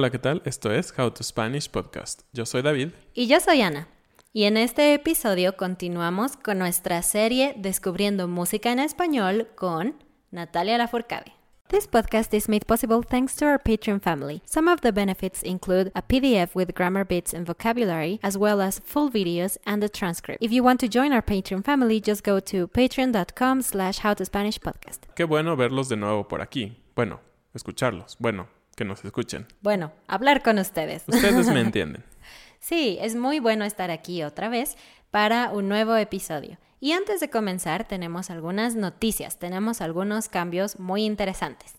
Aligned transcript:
Hola, 0.00 0.08
¿qué 0.08 0.18
tal? 0.18 0.40
Esto 0.46 0.72
es 0.72 0.94
How 0.98 1.10
to 1.10 1.22
Spanish 1.22 1.68
Podcast. 1.68 2.22
Yo 2.32 2.46
soy 2.46 2.62
David. 2.62 2.92
Y 3.12 3.26
yo 3.26 3.38
soy 3.38 3.60
Ana. 3.60 3.86
Y 4.32 4.44
en 4.44 4.56
este 4.56 4.94
episodio 4.94 5.58
continuamos 5.58 6.38
con 6.38 6.58
nuestra 6.58 7.02
serie 7.02 7.52
Descubriendo 7.58 8.26
Música 8.26 8.72
en 8.72 8.78
Español 8.78 9.48
con 9.56 9.94
Natalia 10.30 10.78
Lafourcade. 10.78 11.34
This 11.68 11.86
podcast 11.86 12.32
is 12.32 12.48
made 12.48 12.64
possible 12.66 13.02
thanks 13.06 13.36
to 13.36 13.44
our 13.44 13.58
Patreon 13.58 14.00
family. 14.00 14.40
Some 14.46 14.68
of 14.72 14.80
the 14.80 14.90
benefits 14.90 15.42
include 15.42 15.92
a 15.94 16.00
PDF 16.00 16.54
with 16.54 16.74
grammar 16.74 17.04
bits 17.04 17.34
and 17.34 17.46
vocabulary, 17.46 18.20
as 18.22 18.38
well 18.38 18.62
as 18.62 18.80
full 18.82 19.10
videos 19.10 19.58
and 19.66 19.84
a 19.84 19.88
transcript. 19.90 20.42
If 20.42 20.50
you 20.50 20.64
want 20.64 20.80
to 20.80 20.88
join 20.88 21.12
our 21.12 21.20
Patreon 21.20 21.62
family, 21.62 22.00
just 22.00 22.24
go 22.24 22.40
to 22.40 22.68
patreon.com 22.68 23.60
slash 23.60 23.98
howtospanishpodcast. 23.98 25.14
Qué 25.14 25.24
bueno 25.24 25.56
verlos 25.56 25.90
de 25.90 25.98
nuevo 25.98 26.26
por 26.26 26.40
aquí. 26.40 26.78
Bueno, 26.96 27.20
escucharlos. 27.52 28.16
Bueno, 28.18 28.48
que 28.80 28.86
nos 28.86 29.04
escuchen. 29.04 29.46
Bueno, 29.60 29.92
hablar 30.06 30.42
con 30.42 30.58
ustedes. 30.58 31.04
Ustedes 31.06 31.48
me 31.48 31.60
entienden. 31.68 32.02
Sí, 32.60 32.96
es 33.02 33.14
muy 33.14 33.38
bueno 33.38 33.66
estar 33.66 33.90
aquí 33.90 34.22
otra 34.22 34.48
vez 34.48 34.78
para 35.10 35.50
un 35.50 35.68
nuevo 35.68 35.94
episodio. 35.96 36.56
Y 36.80 36.92
antes 36.92 37.20
de 37.20 37.28
comenzar, 37.28 37.86
tenemos 37.86 38.30
algunas 38.30 38.76
noticias, 38.76 39.38
tenemos 39.38 39.82
algunos 39.82 40.30
cambios 40.30 40.80
muy 40.80 41.04
interesantes. 41.04 41.74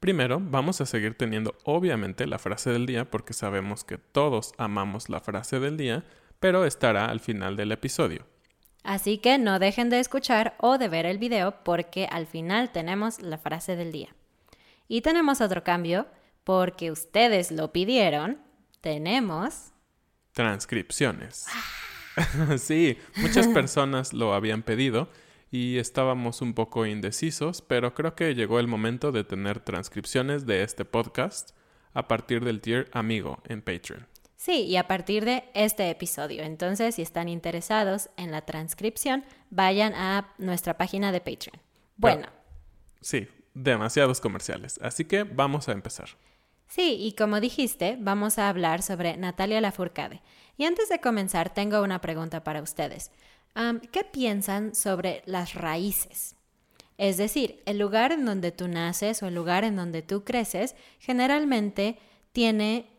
Primero, 0.00 0.38
vamos 0.38 0.82
a 0.82 0.86
seguir 0.86 1.16
teniendo 1.16 1.54
obviamente 1.64 2.26
la 2.26 2.38
frase 2.38 2.68
del 2.68 2.84
día 2.84 3.10
porque 3.10 3.32
sabemos 3.32 3.84
que 3.84 3.96
todos 3.96 4.52
amamos 4.58 5.08
la 5.08 5.20
frase 5.20 5.60
del 5.60 5.78
día, 5.78 6.04
pero 6.40 6.66
estará 6.66 7.06
al 7.06 7.20
final 7.20 7.56
del 7.56 7.72
episodio. 7.72 8.26
Así 8.84 9.16
que 9.16 9.38
no 9.38 9.58
dejen 9.58 9.88
de 9.88 9.98
escuchar 9.98 10.56
o 10.58 10.76
de 10.76 10.88
ver 10.88 11.06
el 11.06 11.16
video 11.16 11.64
porque 11.64 12.06
al 12.12 12.26
final 12.26 12.70
tenemos 12.70 13.22
la 13.22 13.38
frase 13.38 13.76
del 13.76 13.92
día. 13.92 14.14
Y 14.88 15.00
tenemos 15.00 15.40
otro 15.40 15.64
cambio 15.64 16.06
porque 16.48 16.90
ustedes 16.90 17.50
lo 17.50 17.72
pidieron. 17.74 18.38
Tenemos 18.80 19.72
Transcripciones. 20.32 21.44
sí, 22.58 22.96
muchas 23.16 23.48
personas 23.48 24.14
lo 24.14 24.32
habían 24.32 24.62
pedido 24.62 25.10
y 25.50 25.76
estábamos 25.76 26.40
un 26.40 26.54
poco 26.54 26.86
indecisos, 26.86 27.60
pero 27.60 27.92
creo 27.92 28.14
que 28.14 28.34
llegó 28.34 28.60
el 28.60 28.66
momento 28.66 29.12
de 29.12 29.24
tener 29.24 29.60
transcripciones 29.60 30.46
de 30.46 30.62
este 30.62 30.86
podcast 30.86 31.50
a 31.92 32.08
partir 32.08 32.42
del 32.42 32.62
tier 32.62 32.88
amigo 32.94 33.42
en 33.44 33.60
Patreon. 33.60 34.06
Sí, 34.36 34.62
y 34.62 34.76
a 34.76 34.88
partir 34.88 35.26
de 35.26 35.44
este 35.52 35.90
episodio. 35.90 36.44
Entonces, 36.44 36.94
si 36.94 37.02
están 37.02 37.28
interesados 37.28 38.08
en 38.16 38.30
la 38.30 38.46
transcripción, 38.46 39.22
vayan 39.50 39.92
a 39.92 40.32
nuestra 40.38 40.78
página 40.78 41.12
de 41.12 41.20
Patreon. 41.20 41.60
Bueno. 41.98 42.22
Pero, 42.22 42.32
sí, 43.02 43.28
demasiados 43.52 44.22
comerciales. 44.22 44.80
Así 44.82 45.04
que 45.04 45.24
vamos 45.24 45.68
a 45.68 45.72
empezar. 45.72 46.08
Sí, 46.68 46.96
y 47.00 47.12
como 47.12 47.40
dijiste, 47.40 47.96
vamos 47.98 48.38
a 48.38 48.48
hablar 48.48 48.82
sobre 48.82 49.16
Natalia 49.16 49.60
Lafourcade. 49.60 50.22
Y 50.56 50.64
antes 50.64 50.88
de 50.88 51.00
comenzar, 51.00 51.52
tengo 51.52 51.82
una 51.82 52.00
pregunta 52.00 52.44
para 52.44 52.62
ustedes. 52.62 53.10
¿Qué 53.90 54.04
piensan 54.04 54.74
sobre 54.74 55.22
las 55.24 55.54
raíces? 55.54 56.36
Es 56.98 57.16
decir, 57.16 57.62
el 57.64 57.78
lugar 57.78 58.12
en 58.12 58.24
donde 58.24 58.52
tú 58.52 58.68
naces 58.68 59.22
o 59.22 59.26
el 59.26 59.34
lugar 59.34 59.64
en 59.64 59.76
donde 59.76 60.02
tú 60.02 60.24
creces 60.24 60.74
generalmente 60.98 61.98
tiene 62.32 62.90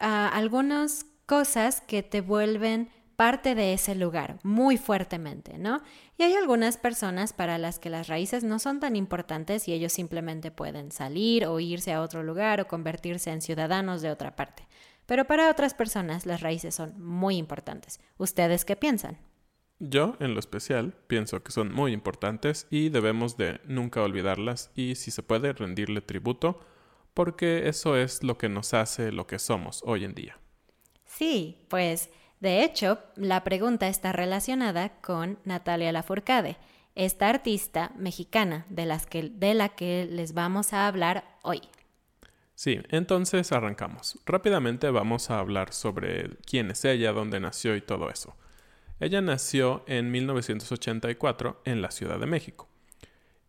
uh, 0.00 0.30
algunas 0.32 1.06
cosas 1.26 1.80
que 1.80 2.02
te 2.02 2.20
vuelven 2.20 2.88
parte 3.18 3.56
de 3.56 3.72
ese 3.72 3.96
lugar 3.96 4.38
muy 4.44 4.76
fuertemente, 4.76 5.58
¿no? 5.58 5.82
Y 6.18 6.22
hay 6.22 6.34
algunas 6.34 6.76
personas 6.76 7.32
para 7.32 7.58
las 7.58 7.80
que 7.80 7.90
las 7.90 8.06
raíces 8.06 8.44
no 8.44 8.60
son 8.60 8.78
tan 8.78 8.94
importantes 8.94 9.66
y 9.66 9.72
ellos 9.72 9.92
simplemente 9.92 10.52
pueden 10.52 10.92
salir 10.92 11.44
o 11.44 11.58
irse 11.58 11.92
a 11.92 12.00
otro 12.00 12.22
lugar 12.22 12.60
o 12.60 12.68
convertirse 12.68 13.32
en 13.32 13.42
ciudadanos 13.42 14.02
de 14.02 14.12
otra 14.12 14.36
parte. 14.36 14.68
Pero 15.04 15.24
para 15.24 15.50
otras 15.50 15.74
personas 15.74 16.26
las 16.26 16.42
raíces 16.42 16.76
son 16.76 16.94
muy 17.02 17.38
importantes. 17.38 17.98
¿Ustedes 18.18 18.64
qué 18.64 18.76
piensan? 18.76 19.18
Yo, 19.80 20.14
en 20.20 20.34
lo 20.34 20.38
especial, 20.38 20.94
pienso 21.08 21.42
que 21.42 21.50
son 21.50 21.74
muy 21.74 21.92
importantes 21.92 22.68
y 22.70 22.88
debemos 22.88 23.36
de 23.36 23.60
nunca 23.64 24.00
olvidarlas 24.00 24.70
y, 24.76 24.94
si 24.94 25.10
se 25.10 25.24
puede, 25.24 25.52
rendirle 25.54 26.02
tributo, 26.02 26.60
porque 27.14 27.68
eso 27.68 27.96
es 27.96 28.22
lo 28.22 28.38
que 28.38 28.48
nos 28.48 28.74
hace 28.74 29.10
lo 29.10 29.26
que 29.26 29.40
somos 29.40 29.82
hoy 29.84 30.04
en 30.04 30.14
día. 30.14 30.38
Sí, 31.04 31.64
pues 31.66 32.10
de 32.40 32.62
hecho, 32.62 33.00
la 33.16 33.42
pregunta 33.42 33.88
está 33.88 34.12
relacionada 34.12 35.00
con 35.00 35.38
Natalia 35.44 35.90
Lafourcade, 35.90 36.56
esta 36.94 37.28
artista 37.28 37.92
mexicana 37.96 38.64
de, 38.68 38.86
las 38.86 39.06
que, 39.06 39.30
de 39.30 39.54
la 39.54 39.70
que 39.70 40.06
les 40.10 40.34
vamos 40.34 40.72
a 40.72 40.86
hablar 40.86 41.24
hoy. 41.42 41.62
Sí, 42.54 42.80
entonces 42.90 43.52
arrancamos. 43.52 44.18
Rápidamente 44.26 44.90
vamos 44.90 45.30
a 45.30 45.38
hablar 45.38 45.72
sobre 45.72 46.30
quién 46.44 46.70
es 46.72 46.84
ella, 46.84 47.12
dónde 47.12 47.38
nació 47.38 47.76
y 47.76 47.80
todo 47.80 48.10
eso. 48.10 48.36
Ella 49.00 49.20
nació 49.20 49.84
en 49.86 50.10
1984 50.10 51.62
en 51.64 51.82
la 51.82 51.90
Ciudad 51.92 52.18
de 52.18 52.26
México. 52.26 52.68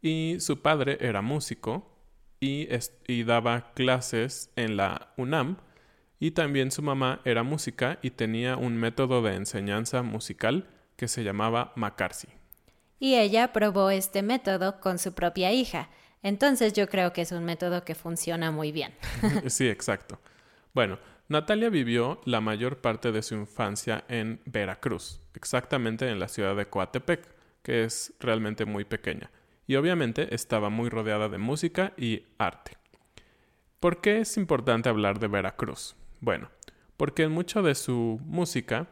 Y 0.02 0.38
su 0.40 0.62
padre 0.62 0.98
era 1.02 1.22
músico 1.22 1.92
y, 2.40 2.68
y 3.08 3.24
daba 3.24 3.74
clases 3.74 4.52
en 4.56 4.78
la 4.78 5.12
UNAM 5.18 5.58
y 6.20 6.32
también 6.32 6.72
su 6.72 6.82
mamá 6.82 7.22
era 7.24 7.44
música 7.44 8.00
y 8.02 8.12
tenía 8.12 8.58
un 8.58 8.76
método 8.78 9.22
de 9.22 9.36
enseñanza 9.36 10.04
musical 10.04 10.68
que 10.96 11.08
se 11.08 11.24
llamaba 11.24 11.72
McCarthy. 11.76 12.28
Y 13.00 13.16
ella 13.16 13.54
probó 13.54 13.90
este 13.90 14.22
método 14.22 14.82
con 14.82 15.00
su 15.00 15.14
propia 15.14 15.54
hija. 15.54 15.90
Entonces 16.22 16.74
yo 16.74 16.90
creo 16.90 17.14
que 17.14 17.22
es 17.22 17.32
un 17.32 17.46
método 17.46 17.86
que 17.86 17.96
funciona 17.96 18.52
muy 18.52 18.74
bien. 18.74 18.94
sí, 19.48 19.70
exacto. 19.70 20.20
Bueno, 20.74 21.00
Natalia 21.30 21.70
vivió 21.70 22.20
la 22.26 22.42
mayor 22.42 22.82
parte 22.82 23.14
de 23.14 23.22
su 23.22 23.36
infancia 23.36 24.04
en 24.10 24.42
Veracruz, 24.46 25.22
exactamente 25.34 26.10
en 26.10 26.20
la 26.20 26.28
ciudad 26.28 26.56
de 26.56 26.66
Coatepec, 26.66 27.26
que 27.64 27.86
es 27.86 28.14
realmente 28.20 28.66
muy 28.66 28.84
pequeña. 28.84 29.32
y 29.68 29.76
obviamente 29.76 30.34
estaba 30.34 30.72
muy 30.72 30.90
rodeada 30.90 31.30
de 31.30 31.38
música 31.38 31.94
y 31.96 32.24
arte. 32.40 32.78
¿Por 33.80 34.02
qué 34.02 34.20
es 34.20 34.36
importante 34.36 34.90
hablar 34.90 35.20
de 35.20 35.28
Veracruz? 35.28 35.96
Bueno, 36.22 36.50
porque 36.98 37.28
mucho 37.28 37.62
de 37.62 37.76
su 37.76 38.20
música 38.26 38.88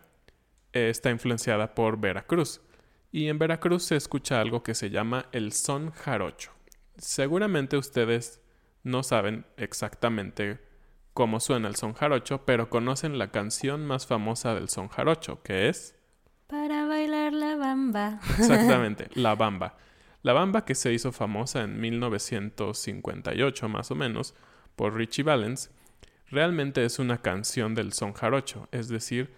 está 0.73 1.09
influenciada 1.09 1.75
por 1.75 1.99
Veracruz, 1.99 2.61
y 3.11 3.27
en 3.27 3.39
Veracruz 3.39 3.83
se 3.83 3.95
escucha 3.95 4.41
algo 4.41 4.63
que 4.63 4.75
se 4.75 4.89
llama 4.89 5.27
el 5.31 5.53
son 5.53 5.91
jarocho. 5.91 6.51
Seguramente 6.97 7.77
ustedes 7.77 8.41
no 8.83 9.03
saben 9.03 9.45
exactamente 9.57 10.59
cómo 11.13 11.39
suena 11.39 11.67
el 11.67 11.75
son 11.75 11.93
jarocho, 11.93 12.45
pero 12.45 12.69
conocen 12.69 13.17
la 13.17 13.31
canción 13.31 13.85
más 13.85 14.05
famosa 14.05 14.53
del 14.53 14.69
son 14.69 14.87
jarocho, 14.87 15.41
que 15.41 15.67
es... 15.67 15.95
Para 16.47 16.85
bailar 16.85 17.33
la 17.33 17.55
bamba. 17.55 18.19
Exactamente, 18.37 19.09
La 19.15 19.35
Bamba. 19.35 19.77
La 20.21 20.33
Bamba 20.33 20.63
que 20.63 20.75
se 20.75 20.93
hizo 20.93 21.11
famosa 21.11 21.61
en 21.63 21.81
1958 21.81 23.67
más 23.67 23.91
o 23.91 23.95
menos 23.95 24.33
por 24.75 24.95
Richie 24.95 25.23
Valens, 25.23 25.71
realmente 26.29 26.83
es 26.83 26.99
una 26.99 27.21
canción 27.21 27.75
del 27.75 27.93
son 27.93 28.13
jarocho, 28.13 28.67
es 28.71 28.89
decir, 28.89 29.33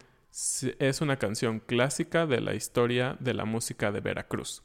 es 0.80 1.02
una 1.02 1.18
canción 1.18 1.60
clásica 1.60 2.26
de 2.26 2.42
la 2.42 2.56
historia 2.56 3.18
de 3.20 3.34
la 3.34 3.46
música 3.46 3.92
de 3.92 4.00
Veracruz 4.00 4.64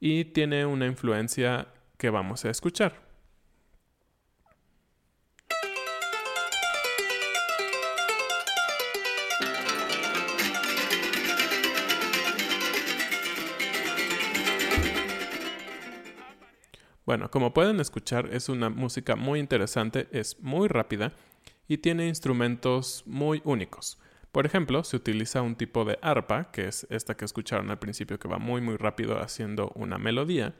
y 0.00 0.24
tiene 0.26 0.66
una 0.66 0.86
influencia 0.86 1.68
que 1.96 2.10
vamos 2.10 2.44
a 2.44 2.50
escuchar. 2.50 3.00
Bueno, 17.04 17.30
como 17.30 17.52
pueden 17.52 17.80
escuchar, 17.80 18.28
es 18.32 18.48
una 18.48 18.70
música 18.70 19.16
muy 19.16 19.40
interesante, 19.40 20.08
es 20.12 20.40
muy 20.40 20.68
rápida 20.68 21.12
y 21.72 21.78
tiene 21.78 22.06
instrumentos 22.06 23.02
muy 23.06 23.40
únicos. 23.44 23.98
Por 24.30 24.44
ejemplo, 24.44 24.84
se 24.84 24.94
utiliza 24.94 25.40
un 25.40 25.56
tipo 25.56 25.86
de 25.86 25.98
arpa, 26.02 26.50
que 26.52 26.68
es 26.68 26.86
esta 26.90 27.16
que 27.16 27.24
escucharon 27.24 27.70
al 27.70 27.78
principio, 27.78 28.18
que 28.18 28.28
va 28.28 28.36
muy 28.36 28.60
muy 28.60 28.76
rápido 28.76 29.18
haciendo 29.18 29.72
una 29.74 29.96
melodía. 29.96 30.54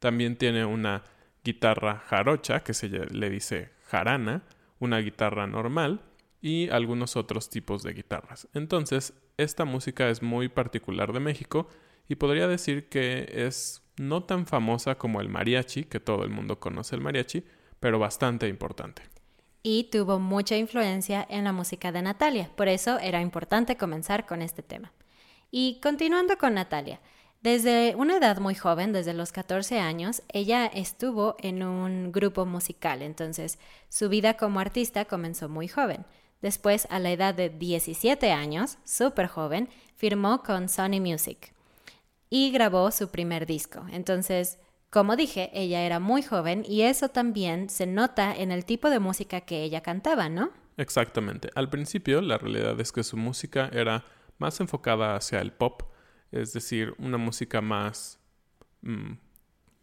También 0.00 0.34
tiene 0.34 0.64
una 0.64 1.04
guitarra 1.44 2.02
jarocha, 2.08 2.64
que 2.64 2.74
se 2.74 2.88
le 2.88 3.30
dice 3.30 3.70
jarana, 3.86 4.42
una 4.80 4.98
guitarra 4.98 5.46
normal 5.46 6.00
y 6.42 6.68
algunos 6.70 7.14
otros 7.14 7.48
tipos 7.48 7.84
de 7.84 7.92
guitarras. 7.92 8.48
Entonces, 8.52 9.14
esta 9.36 9.64
música 9.64 10.10
es 10.10 10.20
muy 10.20 10.48
particular 10.48 11.12
de 11.12 11.20
México 11.20 11.68
y 12.08 12.16
podría 12.16 12.48
decir 12.48 12.88
que 12.88 13.30
es 13.32 13.84
no 13.98 14.24
tan 14.24 14.48
famosa 14.48 14.98
como 14.98 15.20
el 15.20 15.28
mariachi, 15.28 15.84
que 15.84 16.00
todo 16.00 16.24
el 16.24 16.30
mundo 16.30 16.58
conoce 16.58 16.96
el 16.96 17.02
mariachi, 17.02 17.44
pero 17.78 18.00
bastante 18.00 18.48
importante. 18.48 19.02
Y 19.68 19.88
tuvo 19.90 20.20
mucha 20.20 20.56
influencia 20.56 21.26
en 21.28 21.42
la 21.42 21.50
música 21.50 21.90
de 21.90 22.00
Natalia, 22.00 22.48
por 22.54 22.68
eso 22.68 23.00
era 23.00 23.20
importante 23.20 23.76
comenzar 23.76 24.24
con 24.24 24.40
este 24.40 24.62
tema. 24.62 24.92
Y 25.50 25.80
continuando 25.82 26.38
con 26.38 26.54
Natalia, 26.54 27.00
desde 27.42 27.96
una 27.96 28.18
edad 28.18 28.38
muy 28.38 28.54
joven, 28.54 28.92
desde 28.92 29.12
los 29.12 29.32
14 29.32 29.80
años, 29.80 30.22
ella 30.28 30.66
estuvo 30.66 31.34
en 31.40 31.64
un 31.64 32.12
grupo 32.12 32.46
musical, 32.46 33.02
entonces 33.02 33.58
su 33.88 34.08
vida 34.08 34.34
como 34.34 34.60
artista 34.60 35.04
comenzó 35.04 35.48
muy 35.48 35.66
joven. 35.66 36.06
Después, 36.42 36.86
a 36.88 37.00
la 37.00 37.10
edad 37.10 37.34
de 37.34 37.48
17 37.48 38.30
años, 38.30 38.78
súper 38.84 39.26
joven, 39.26 39.68
firmó 39.96 40.44
con 40.44 40.68
Sony 40.68 41.00
Music 41.00 41.52
y 42.30 42.52
grabó 42.52 42.92
su 42.92 43.08
primer 43.08 43.46
disco. 43.46 43.84
Entonces, 43.90 44.60
como 44.96 45.14
dije, 45.14 45.50
ella 45.52 45.82
era 45.82 46.00
muy 46.00 46.22
joven 46.22 46.64
y 46.66 46.80
eso 46.80 47.10
también 47.10 47.68
se 47.68 47.86
nota 47.86 48.34
en 48.34 48.50
el 48.50 48.64
tipo 48.64 48.88
de 48.88 48.98
música 48.98 49.42
que 49.42 49.62
ella 49.62 49.82
cantaba, 49.82 50.30
¿no? 50.30 50.52
Exactamente. 50.78 51.50
Al 51.54 51.68
principio, 51.68 52.22
la 52.22 52.38
realidad 52.38 52.80
es 52.80 52.92
que 52.92 53.04
su 53.04 53.18
música 53.18 53.68
era 53.74 54.06
más 54.38 54.58
enfocada 54.58 55.14
hacia 55.14 55.42
el 55.42 55.52
pop, 55.52 55.82
es 56.32 56.54
decir, 56.54 56.94
una 56.96 57.18
música 57.18 57.60
más... 57.60 58.18
Mm, 58.80 59.18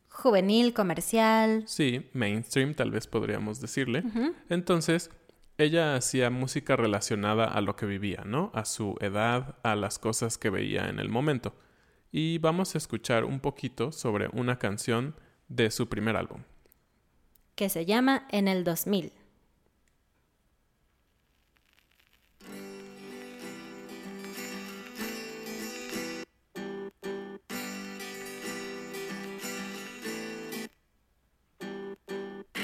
Juvenil, 0.09 0.73
comercial. 0.73 1.63
Sí, 1.67 2.09
mainstream, 2.13 2.73
tal 2.73 2.89
vez 2.89 3.05
podríamos 3.05 3.61
decirle. 3.61 4.03
Entonces, 4.49 5.11
ella 5.59 5.95
hacía 5.95 6.31
música 6.31 6.75
relacionada 6.75 7.45
a 7.45 7.61
lo 7.61 7.75
que 7.75 7.85
vivía, 7.85 8.23
¿no? 8.25 8.49
A 8.55 8.65
su 8.65 8.95
edad, 8.99 9.57
a 9.61 9.75
las 9.75 9.99
cosas 9.99 10.39
que 10.39 10.49
veía 10.49 10.89
en 10.89 10.97
el 10.97 11.09
momento 11.09 11.53
y 12.13 12.37
vamos 12.37 12.75
a 12.75 12.77
escuchar 12.77 13.25
un 13.25 13.39
poquito 13.39 13.91
sobre 13.91 14.29
una 14.33 14.59
canción 14.59 15.15
de 15.47 15.71
su 15.71 15.89
primer 15.89 16.15
álbum. 16.15 16.43
Que 17.55 17.69
se 17.69 17.85
llama 17.85 18.27
En 18.29 18.47
el 18.47 18.63
2000. 18.63 19.11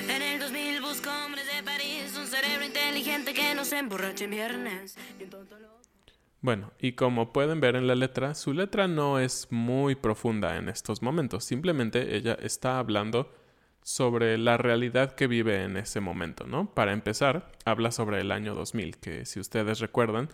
En 0.10 0.22
el 0.22 0.40
2000 0.40 0.82
busco 0.82 1.10
hombres 1.26 1.46
de 1.48 1.64
París, 1.64 2.16
un 2.16 2.28
cerebro 2.28 2.64
inteligente 2.64 3.34
que 3.34 3.56
no 3.56 3.66
se 3.66 3.80
emborrache 3.80 4.26
en 4.26 4.32
viernes. 4.32 4.96
Bueno, 6.42 6.72
y 6.80 6.94
como 6.94 7.34
pueden 7.34 7.60
ver 7.60 7.76
en 7.76 7.88
la 7.88 7.96
letra, 7.96 8.34
su 8.34 8.54
letra 8.54 8.88
no 8.88 9.20
es 9.20 9.48
muy 9.52 9.96
profunda 9.96 10.56
en 10.56 10.70
estos 10.70 11.02
momentos, 11.02 11.44
simplemente 11.44 12.16
ella 12.16 12.38
está 12.42 12.80
hablando 12.80 13.34
sobre 13.82 14.38
la 14.38 14.58
realidad 14.58 15.16
que 15.16 15.28
vive 15.28 15.64
en 15.64 15.76
ese 15.76 16.00
momento, 16.00 16.46
¿no? 16.48 16.74
Para 16.74 16.94
empezar, 16.94 17.52
habla 17.66 17.92
sobre 17.92 18.22
el 18.22 18.32
año 18.32 18.56
2000, 18.56 18.98
que 18.98 19.26
si 19.26 19.40
ustedes 19.40 19.80
recuerdan, 19.80 20.30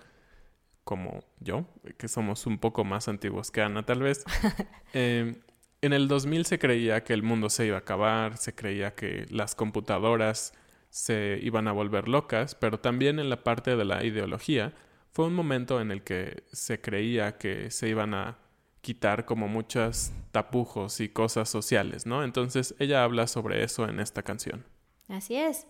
como 0.83 1.23
yo, 1.39 1.65
que 1.97 2.07
somos 2.07 2.45
un 2.45 2.59
poco 2.59 2.83
más 2.83 3.07
antiguos 3.07 3.49
que 3.51 3.61
Ana 3.61 3.83
tal 3.83 4.01
vez, 4.01 4.23
eh, 4.93 5.41
en 5.81 5.93
el 5.93 6.07
2000 6.07 6.45
se 6.45 6.59
creía 6.59 7.03
que 7.03 7.13
el 7.13 7.23
mundo 7.23 7.49
se 7.49 7.65
iba 7.65 7.77
a 7.77 7.79
acabar, 7.79 8.37
se 8.37 8.53
creía 8.53 8.93
que 8.93 9.25
las 9.29 9.55
computadoras 9.55 10.53
se 10.89 11.39
iban 11.41 11.67
a 11.67 11.71
volver 11.71 12.07
locas, 12.07 12.55
pero 12.55 12.79
también 12.79 13.19
en 13.19 13.29
la 13.29 13.43
parte 13.43 13.75
de 13.75 13.85
la 13.85 14.03
ideología, 14.03 14.73
fue 15.15 15.27
un 15.27 15.33
momento 15.33 15.79
en 15.79 15.91
el 15.91 16.03
que 16.03 16.43
se 16.51 16.81
creía 16.81 17.37
que 17.37 17.71
se 17.71 17.87
iban 17.87 18.13
a 18.13 18.37
quitar 18.81 19.23
como 19.23 19.47
muchos 19.47 20.11
tapujos 20.33 20.99
y 20.99 21.07
cosas 21.07 21.47
sociales, 21.47 22.05
¿no? 22.05 22.21
Entonces 22.21 22.75
ella 22.79 23.01
habla 23.01 23.25
sobre 23.27 23.63
eso 23.63 23.87
en 23.87 24.01
esta 24.01 24.23
canción. 24.23 24.65
Así 25.07 25.37
es. 25.37 25.67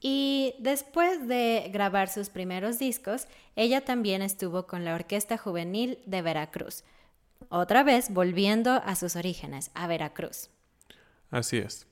Y 0.00 0.54
después 0.60 1.26
de 1.26 1.70
grabar 1.72 2.08
sus 2.08 2.28
primeros 2.28 2.78
discos, 2.78 3.26
ella 3.56 3.84
también 3.84 4.22
estuvo 4.22 4.68
con 4.68 4.84
la 4.84 4.94
Orquesta 4.94 5.36
Juvenil 5.36 5.98
de 6.06 6.22
Veracruz, 6.22 6.84
otra 7.48 7.82
vez 7.82 8.14
volviendo 8.14 8.70
a 8.70 8.94
sus 8.94 9.16
orígenes, 9.16 9.72
a 9.74 9.88
Veracruz. 9.88 10.50
Así 11.32 11.56
es. 11.56 11.88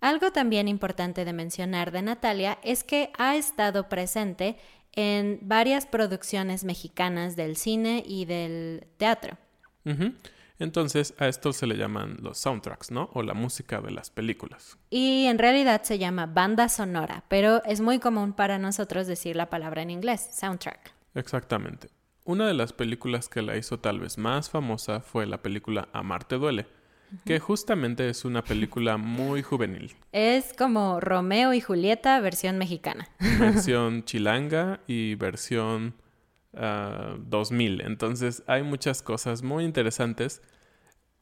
Algo 0.00 0.30
también 0.30 0.66
importante 0.66 1.26
de 1.26 1.32
mencionar 1.34 1.90
de 1.90 2.00
Natalia 2.00 2.58
es 2.62 2.84
que 2.84 3.10
ha 3.18 3.36
estado 3.36 3.88
presente 3.90 4.56
en 4.96 5.38
varias 5.42 5.86
producciones 5.86 6.64
mexicanas 6.64 7.36
del 7.36 7.56
cine 7.56 8.02
y 8.04 8.24
del 8.24 8.86
teatro. 8.96 9.38
Entonces 10.58 11.14
a 11.18 11.28
esto 11.28 11.52
se 11.52 11.66
le 11.66 11.76
llaman 11.76 12.16
los 12.22 12.38
soundtracks, 12.38 12.90
¿no? 12.90 13.10
O 13.12 13.22
la 13.22 13.34
música 13.34 13.80
de 13.80 13.90
las 13.90 14.10
películas. 14.10 14.78
Y 14.90 15.26
en 15.26 15.38
realidad 15.38 15.82
se 15.84 15.98
llama 15.98 16.26
banda 16.26 16.68
sonora, 16.68 17.24
pero 17.28 17.62
es 17.64 17.80
muy 17.80 17.98
común 17.98 18.32
para 18.32 18.58
nosotros 18.58 19.06
decir 19.06 19.36
la 19.36 19.50
palabra 19.50 19.82
en 19.82 19.90
inglés, 19.90 20.28
soundtrack. 20.32 20.92
Exactamente. 21.14 21.90
Una 22.24 22.48
de 22.48 22.54
las 22.54 22.72
películas 22.72 23.28
que 23.28 23.42
la 23.42 23.56
hizo 23.56 23.78
tal 23.78 24.00
vez 24.00 24.18
más 24.18 24.50
famosa 24.50 25.00
fue 25.00 25.26
la 25.26 25.42
película 25.42 25.88
Amarte 25.92 26.36
duele, 26.36 26.66
que 27.24 27.38
justamente 27.38 28.08
es 28.08 28.24
una 28.24 28.42
película 28.42 28.96
muy 28.96 29.42
juvenil. 29.42 29.94
Es 30.12 30.52
como 30.52 31.00
Romeo 31.00 31.54
y 31.54 31.60
Julieta 31.60 32.20
versión 32.20 32.58
mexicana. 32.58 33.08
Versión 33.38 34.04
chilanga 34.04 34.80
y 34.86 35.14
versión 35.14 35.94
2000. 36.52 37.80
Ah, 37.80 37.84
Entonces 37.86 38.42
hay 38.46 38.62
muchas 38.62 39.02
cosas 39.02 39.42
muy 39.42 39.64
interesantes. 39.64 40.42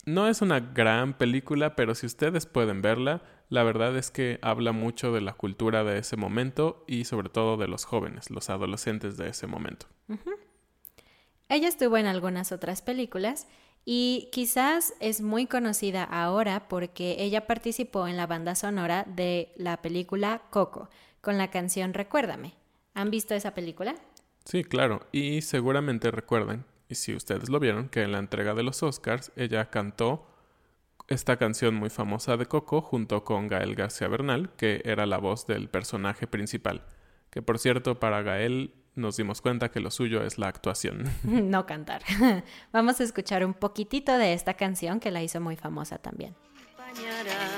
No 0.06 0.28
es 0.28 0.42
una 0.42 0.60
gran 0.60 1.14
película, 1.14 1.76
pero 1.76 1.94
si 1.94 2.06
ustedes 2.06 2.46
pueden 2.46 2.82
verla, 2.82 3.22
la 3.48 3.62
verdad 3.62 3.96
es 3.96 4.10
que 4.10 4.38
habla 4.42 4.72
mucho 4.72 5.12
de 5.12 5.20
la 5.20 5.32
cultura 5.32 5.82
de 5.84 5.98
ese 5.98 6.16
momento 6.16 6.84
y 6.86 7.04
sobre 7.04 7.28
todo 7.28 7.56
de 7.56 7.68
los 7.68 7.84
jóvenes, 7.84 8.30
los 8.30 8.50
adolescentes 8.50 9.16
de 9.16 9.28
ese 9.28 9.46
momento. 9.46 9.86
Ella 11.48 11.68
estuvo 11.68 11.96
en 11.96 12.06
algunas 12.06 12.52
otras 12.52 12.82
películas 12.82 13.46
y 13.84 14.28
quizás 14.32 14.94
es 15.00 15.20
muy 15.20 15.46
conocida 15.46 16.04
ahora 16.04 16.68
porque 16.68 17.16
ella 17.18 17.46
participó 17.46 18.08
en 18.08 18.16
la 18.16 18.26
banda 18.26 18.54
sonora 18.54 19.04
de 19.04 19.52
la 19.56 19.82
película 19.82 20.42
Coco 20.50 20.88
con 21.20 21.38
la 21.38 21.50
canción 21.50 21.94
Recuérdame. 21.94 22.54
¿Han 22.94 23.10
visto 23.10 23.34
esa 23.34 23.54
película? 23.54 23.94
Sí, 24.44 24.62
claro, 24.62 25.06
y 25.10 25.42
seguramente 25.42 26.10
recuerdan, 26.10 26.66
y 26.88 26.94
si 26.96 27.14
ustedes 27.14 27.48
lo 27.48 27.60
vieron, 27.60 27.88
que 27.88 28.02
en 28.02 28.12
la 28.12 28.18
entrega 28.18 28.54
de 28.54 28.62
los 28.62 28.82
Oscars 28.82 29.32
ella 29.36 29.70
cantó 29.70 30.26
esta 31.08 31.36
canción 31.36 31.74
muy 31.74 31.90
famosa 31.90 32.36
de 32.36 32.46
Coco 32.46 32.80
junto 32.80 33.24
con 33.24 33.48
Gael 33.48 33.74
García 33.74 34.08
Bernal, 34.08 34.50
que 34.56 34.82
era 34.84 35.06
la 35.06 35.18
voz 35.18 35.46
del 35.46 35.68
personaje 35.68 36.26
principal. 36.26 36.82
Que 37.30 37.42
por 37.42 37.58
cierto, 37.58 37.98
para 37.98 38.22
Gael 38.22 38.74
nos 38.96 39.16
dimos 39.16 39.40
cuenta 39.40 39.70
que 39.70 39.80
lo 39.80 39.90
suyo 39.90 40.22
es 40.24 40.38
la 40.38 40.48
actuación. 40.48 41.04
no 41.24 41.66
cantar. 41.66 42.02
Vamos 42.72 43.00
a 43.00 43.04
escuchar 43.04 43.44
un 43.44 43.54
poquitito 43.54 44.16
de 44.16 44.32
esta 44.32 44.54
canción 44.54 45.00
que 45.00 45.10
la 45.10 45.22
hizo 45.22 45.40
muy 45.40 45.56
famosa 45.56 45.98
también. 45.98 46.34
acompañará 46.78 47.48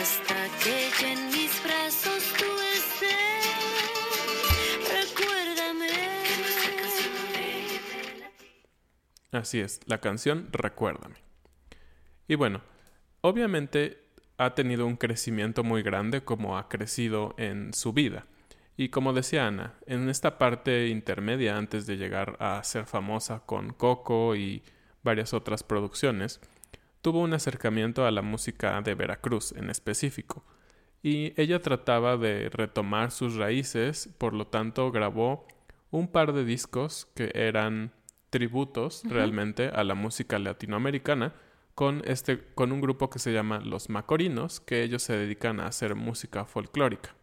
hasta 0.00 0.48
que 0.62 1.12
en 1.12 1.26
mis 1.26 1.62
brazos 1.62 2.34
tú 2.38 2.44
estés. 2.74 3.46
Recuérdame. 4.88 5.88
Así 9.32 9.60
es, 9.60 9.80
la 9.86 10.00
canción 10.00 10.48
Recuérdame. 10.50 11.16
Y 12.26 12.34
bueno, 12.34 12.62
obviamente 13.20 14.04
ha 14.38 14.54
tenido 14.54 14.86
un 14.86 14.96
crecimiento 14.96 15.62
muy 15.62 15.82
grande 15.82 16.22
como 16.22 16.56
ha 16.56 16.68
crecido 16.68 17.34
en 17.36 17.74
su 17.74 17.92
vida. 17.92 18.26
Y 18.80 18.88
como 18.88 19.12
decía 19.12 19.46
Ana, 19.46 19.74
en 19.84 20.08
esta 20.08 20.38
parte 20.38 20.88
intermedia 20.88 21.58
antes 21.58 21.86
de 21.86 21.98
llegar 21.98 22.38
a 22.40 22.64
ser 22.64 22.86
famosa 22.86 23.40
con 23.44 23.74
Coco 23.74 24.34
y 24.36 24.62
varias 25.02 25.34
otras 25.34 25.62
producciones, 25.62 26.40
tuvo 27.02 27.20
un 27.20 27.34
acercamiento 27.34 28.06
a 28.06 28.10
la 28.10 28.22
música 28.22 28.80
de 28.80 28.94
Veracruz 28.94 29.52
en 29.52 29.68
específico. 29.68 30.46
Y 31.02 31.34
ella 31.38 31.60
trataba 31.60 32.16
de 32.16 32.48
retomar 32.48 33.10
sus 33.10 33.34
raíces, 33.34 34.08
por 34.16 34.32
lo 34.32 34.46
tanto 34.46 34.90
grabó 34.90 35.46
un 35.90 36.08
par 36.08 36.32
de 36.32 36.46
discos 36.46 37.06
que 37.14 37.32
eran 37.34 37.92
tributos 38.30 39.02
realmente 39.04 39.68
a 39.68 39.84
la 39.84 39.94
música 39.94 40.38
latinoamericana 40.38 41.34
con, 41.74 42.00
este, 42.06 42.42
con 42.54 42.72
un 42.72 42.80
grupo 42.80 43.10
que 43.10 43.18
se 43.18 43.34
llama 43.34 43.60
Los 43.60 43.90
Macorinos, 43.90 44.58
que 44.58 44.82
ellos 44.82 45.02
se 45.02 45.18
dedican 45.18 45.60
a 45.60 45.66
hacer 45.66 45.96
música 45.96 46.46
folclórica. 46.46 47.19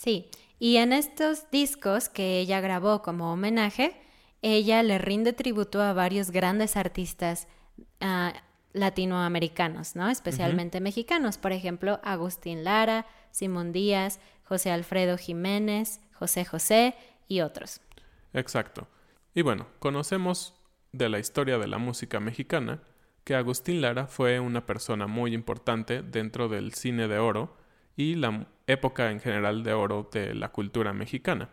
Sí, 0.00 0.30
y 0.58 0.78
en 0.78 0.94
estos 0.94 1.50
discos 1.50 2.08
que 2.08 2.40
ella 2.40 2.62
grabó 2.62 3.02
como 3.02 3.30
homenaje, 3.34 4.00
ella 4.40 4.82
le 4.82 4.96
rinde 4.96 5.34
tributo 5.34 5.82
a 5.82 5.92
varios 5.92 6.30
grandes 6.30 6.78
artistas 6.78 7.48
ah, 8.00 8.32
latinoamericanos, 8.72 9.96
¿no? 9.96 10.08
Especialmente 10.08 10.80
mexicanos, 10.80 11.36
por 11.36 11.52
ejemplo, 11.52 12.00
Agustín 12.02 12.64
Lara, 12.64 13.04
Simón 13.30 13.72
Díaz, 13.72 14.20
José 14.44 14.70
Alfredo 14.70 15.18
Jiménez, 15.18 16.00
José 16.14 16.46
José 16.46 16.94
y 17.28 17.42
otros. 17.42 17.82
Exacto. 18.32 18.88
Y 19.34 19.42
bueno, 19.42 19.66
conocemos 19.80 20.54
de 20.92 21.10
la 21.10 21.18
historia 21.18 21.58
de 21.58 21.68
la 21.68 21.76
música 21.76 22.20
mexicana 22.20 22.82
que 23.22 23.34
Agustín 23.34 23.82
Lara 23.82 24.06
fue 24.06 24.40
una 24.40 24.64
persona 24.64 25.06
muy 25.06 25.34
importante 25.34 26.00
dentro 26.00 26.48
del 26.48 26.72
cine 26.72 27.06
de 27.06 27.18
oro 27.18 27.59
y 28.00 28.14
la 28.14 28.46
época 28.66 29.10
en 29.10 29.20
general 29.20 29.62
de 29.62 29.74
oro 29.74 30.08
de 30.10 30.34
la 30.34 30.48
cultura 30.48 30.94
mexicana. 30.94 31.50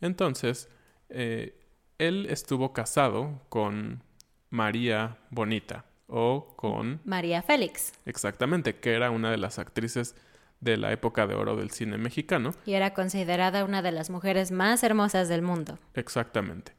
Entonces, 0.00 0.70
eh, 1.10 1.60
él 1.98 2.26
estuvo 2.30 2.72
casado 2.72 3.42
con 3.50 4.02
María 4.48 5.18
Bonita 5.28 5.84
o 6.06 6.54
con... 6.56 7.02
María 7.04 7.42
Félix. 7.42 7.92
Exactamente, 8.06 8.76
que 8.76 8.94
era 8.94 9.10
una 9.10 9.30
de 9.30 9.36
las 9.36 9.58
actrices 9.58 10.16
de 10.60 10.78
la 10.78 10.90
época 10.90 11.26
de 11.26 11.34
oro 11.34 11.54
del 11.56 11.70
cine 11.70 11.98
mexicano. 11.98 12.54
Y 12.64 12.72
era 12.72 12.94
considerada 12.94 13.62
una 13.64 13.82
de 13.82 13.92
las 13.92 14.08
mujeres 14.08 14.52
más 14.52 14.82
hermosas 14.82 15.28
del 15.28 15.42
mundo. 15.42 15.78
Exactamente. 15.92 16.72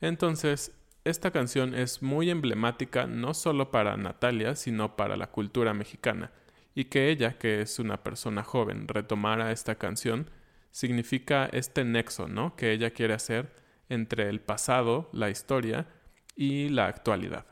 Entonces, 0.00 0.72
esta 1.04 1.32
canción 1.32 1.74
es 1.74 2.00
muy 2.00 2.30
emblemática 2.30 3.08
no 3.08 3.34
solo 3.34 3.72
para 3.72 3.96
Natalia, 3.96 4.54
sino 4.54 4.94
para 4.94 5.16
la 5.16 5.32
cultura 5.32 5.74
mexicana. 5.74 6.30
Y 6.78 6.84
que 6.84 7.10
ella, 7.10 7.38
que 7.38 7.60
es 7.60 7.80
una 7.80 8.04
persona 8.04 8.44
joven, 8.44 8.86
retomara 8.86 9.50
esta 9.50 9.74
canción, 9.74 10.30
significa 10.70 11.46
este 11.46 11.82
nexo, 11.82 12.28
¿no? 12.28 12.54
Que 12.54 12.70
ella 12.70 12.92
quiere 12.92 13.14
hacer 13.14 13.52
entre 13.88 14.28
el 14.28 14.40
pasado, 14.40 15.10
la 15.12 15.28
historia 15.28 15.88
y 16.36 16.68
la 16.68 16.86
actualidad. 16.86 17.46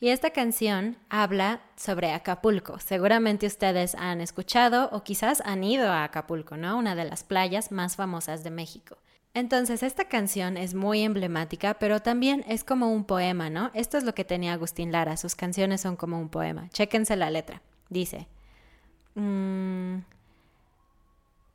Y 0.00 0.08
esta 0.08 0.30
canción 0.30 0.96
habla 1.08 1.60
sobre 1.76 2.10
Acapulco. 2.10 2.80
Seguramente 2.80 3.46
ustedes 3.46 3.94
han 3.94 4.20
escuchado 4.20 4.88
o 4.90 5.04
quizás 5.04 5.40
han 5.44 5.62
ido 5.62 5.92
a 5.92 6.02
Acapulco, 6.02 6.56
¿no? 6.56 6.78
Una 6.78 6.96
de 6.96 7.04
las 7.04 7.22
playas 7.22 7.70
más 7.70 7.94
famosas 7.94 8.42
de 8.42 8.50
México. 8.50 8.98
Entonces, 9.34 9.84
esta 9.84 10.08
canción 10.08 10.56
es 10.56 10.74
muy 10.74 11.02
emblemática, 11.02 11.74
pero 11.74 12.00
también 12.02 12.44
es 12.48 12.64
como 12.64 12.90
un 12.92 13.04
poema, 13.04 13.50
¿no? 13.50 13.70
Esto 13.72 13.98
es 13.98 14.02
lo 14.02 14.16
que 14.16 14.24
tenía 14.24 14.54
Agustín 14.54 14.90
Lara, 14.90 15.16
sus 15.16 15.36
canciones 15.36 15.80
son 15.80 15.94
como 15.94 16.18
un 16.18 16.28
poema. 16.28 16.68
Chéquense 16.70 17.14
la 17.14 17.30
letra. 17.30 17.62
Dice, 17.88 18.26
mm, 19.18 20.04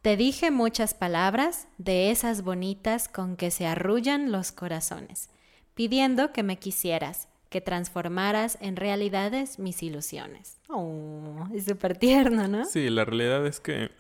te 0.02 0.18
dije 0.18 0.52
muchas 0.52 0.94
palabras 0.94 1.68
de 1.78 2.12
esas 2.12 2.44
bonitas 2.44 3.08
con 3.08 3.38
que 3.38 3.52
se 3.52 3.66
arrullan 3.66 4.32
los 4.32 4.52
corazones, 4.52 5.30
pidiendo 5.74 6.34
que 6.34 6.44
me 6.44 6.60
quisieras, 6.60 7.30
que 7.50 7.62
transformaras 7.62 8.58
en 8.62 8.76
realidades 8.76 9.60
mis 9.60 9.82
ilusiones. 9.82 10.58
Oh, 10.68 11.48
es 11.54 11.66
súper 11.66 11.98
tierno, 11.98 12.48
¿no? 12.48 12.66
Sí, 12.66 12.90
la 12.90 13.06
realidad 13.06 13.46
es 13.46 13.60
que 13.60 13.92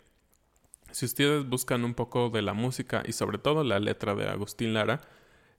si 0.91 1.05
ustedes 1.05 1.47
buscan 1.47 1.85
un 1.85 1.93
poco 1.93 2.29
de 2.29 2.41
la 2.41 2.53
música 2.53 3.03
y 3.05 3.13
sobre 3.13 3.37
todo 3.37 3.63
la 3.63 3.79
letra 3.79 4.13
de 4.13 4.27
Agustín 4.27 4.73
Lara, 4.73 5.01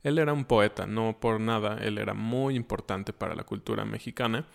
él 0.02 0.18
era 0.18 0.32
un 0.32 0.44
poeta, 0.44 0.87
no 0.87 1.18
por 1.18 1.40
nada, 1.40 1.78
él 1.80 1.99
era 1.99 2.14
muy 2.14 2.54
importante 2.54 3.12
para 3.12 3.34
la 3.34 3.44
cultura 3.44 3.84
mexicana 3.84 4.46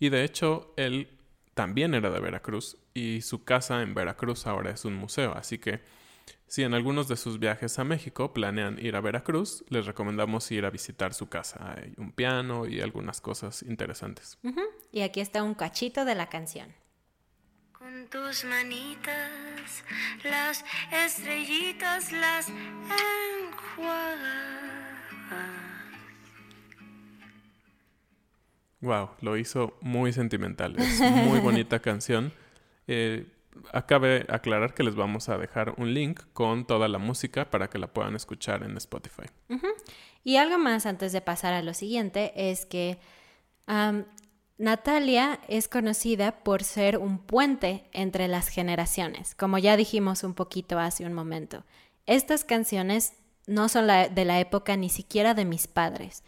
y 0.00 0.08
de 0.08 0.24
hecho 0.24 0.72
él 0.76 1.17
también 1.58 1.92
era 1.92 2.08
de 2.10 2.20
Veracruz 2.20 2.76
y 2.94 3.20
su 3.22 3.42
casa 3.42 3.82
en 3.82 3.92
Veracruz 3.92 4.46
ahora 4.46 4.70
es 4.70 4.84
un 4.84 4.94
museo, 4.94 5.32
así 5.34 5.58
que 5.58 5.80
si 6.46 6.62
en 6.62 6.72
algunos 6.72 7.08
de 7.08 7.16
sus 7.16 7.40
viajes 7.40 7.80
a 7.80 7.84
México 7.84 8.32
planean 8.32 8.78
ir 8.78 8.94
a 8.94 9.00
Veracruz, 9.00 9.64
les 9.68 9.84
recomendamos 9.84 10.48
ir 10.52 10.64
a 10.66 10.70
visitar 10.70 11.14
su 11.14 11.28
casa. 11.28 11.74
Hay 11.76 11.94
un 11.96 12.12
piano 12.12 12.64
y 12.68 12.80
algunas 12.80 13.20
cosas 13.20 13.64
interesantes. 13.64 14.38
Y 14.92 15.00
aquí 15.00 15.18
está 15.18 15.42
un 15.42 15.54
cachito 15.54 16.04
de 16.04 16.14
la 16.14 16.28
canción. 16.28 16.72
Con 17.72 18.06
tus 18.06 18.44
manitas, 18.44 19.82
las 20.22 20.64
estrellitas 20.92 22.12
las 22.12 22.50
enjuagas. 23.40 24.18
Wow, 28.80 29.10
lo 29.20 29.36
hizo 29.36 29.76
muy 29.80 30.12
sentimental. 30.12 30.76
Es 30.78 31.00
muy 31.00 31.40
bonita 31.40 31.78
canción. 31.82 32.32
Eh, 32.86 33.26
acabe 33.72 34.24
aclarar 34.28 34.72
que 34.74 34.84
les 34.84 34.94
vamos 34.94 35.28
a 35.28 35.36
dejar 35.36 35.74
un 35.78 35.92
link 35.92 36.20
con 36.32 36.64
toda 36.66 36.86
la 36.88 36.98
música 36.98 37.50
para 37.50 37.68
que 37.68 37.78
la 37.78 37.88
puedan 37.88 38.14
escuchar 38.14 38.62
en 38.62 38.76
Spotify. 38.76 39.24
Y 40.22 40.36
algo 40.36 40.58
más 40.58 40.86
antes 40.86 41.12
de 41.12 41.20
pasar 41.20 41.54
a 41.54 41.62
lo 41.62 41.74
siguiente 41.74 42.32
es 42.50 42.66
que 42.66 42.98
Natalia 44.58 45.38
es 45.48 45.68
conocida 45.68 46.42
por 46.42 46.64
ser 46.64 46.98
un 46.98 47.18
puente 47.18 47.84
entre 47.92 48.26
las 48.28 48.48
generaciones, 48.48 49.34
como 49.34 49.58
ya 49.58 49.76
dijimos 49.76 50.24
un 50.24 50.34
poquito 50.34 50.78
hace 50.78 51.04
un 51.04 51.12
momento. 51.12 51.64
Estas 52.06 52.44
canciones 52.44 53.12
no 53.46 53.68
son 53.68 53.86
la- 53.86 54.08
de 54.08 54.24
la 54.24 54.40
época 54.40 54.76
ni 54.76 54.88
siquiera 54.88 55.34
de 55.34 55.44
mis 55.44 55.66
padres. 55.68 56.24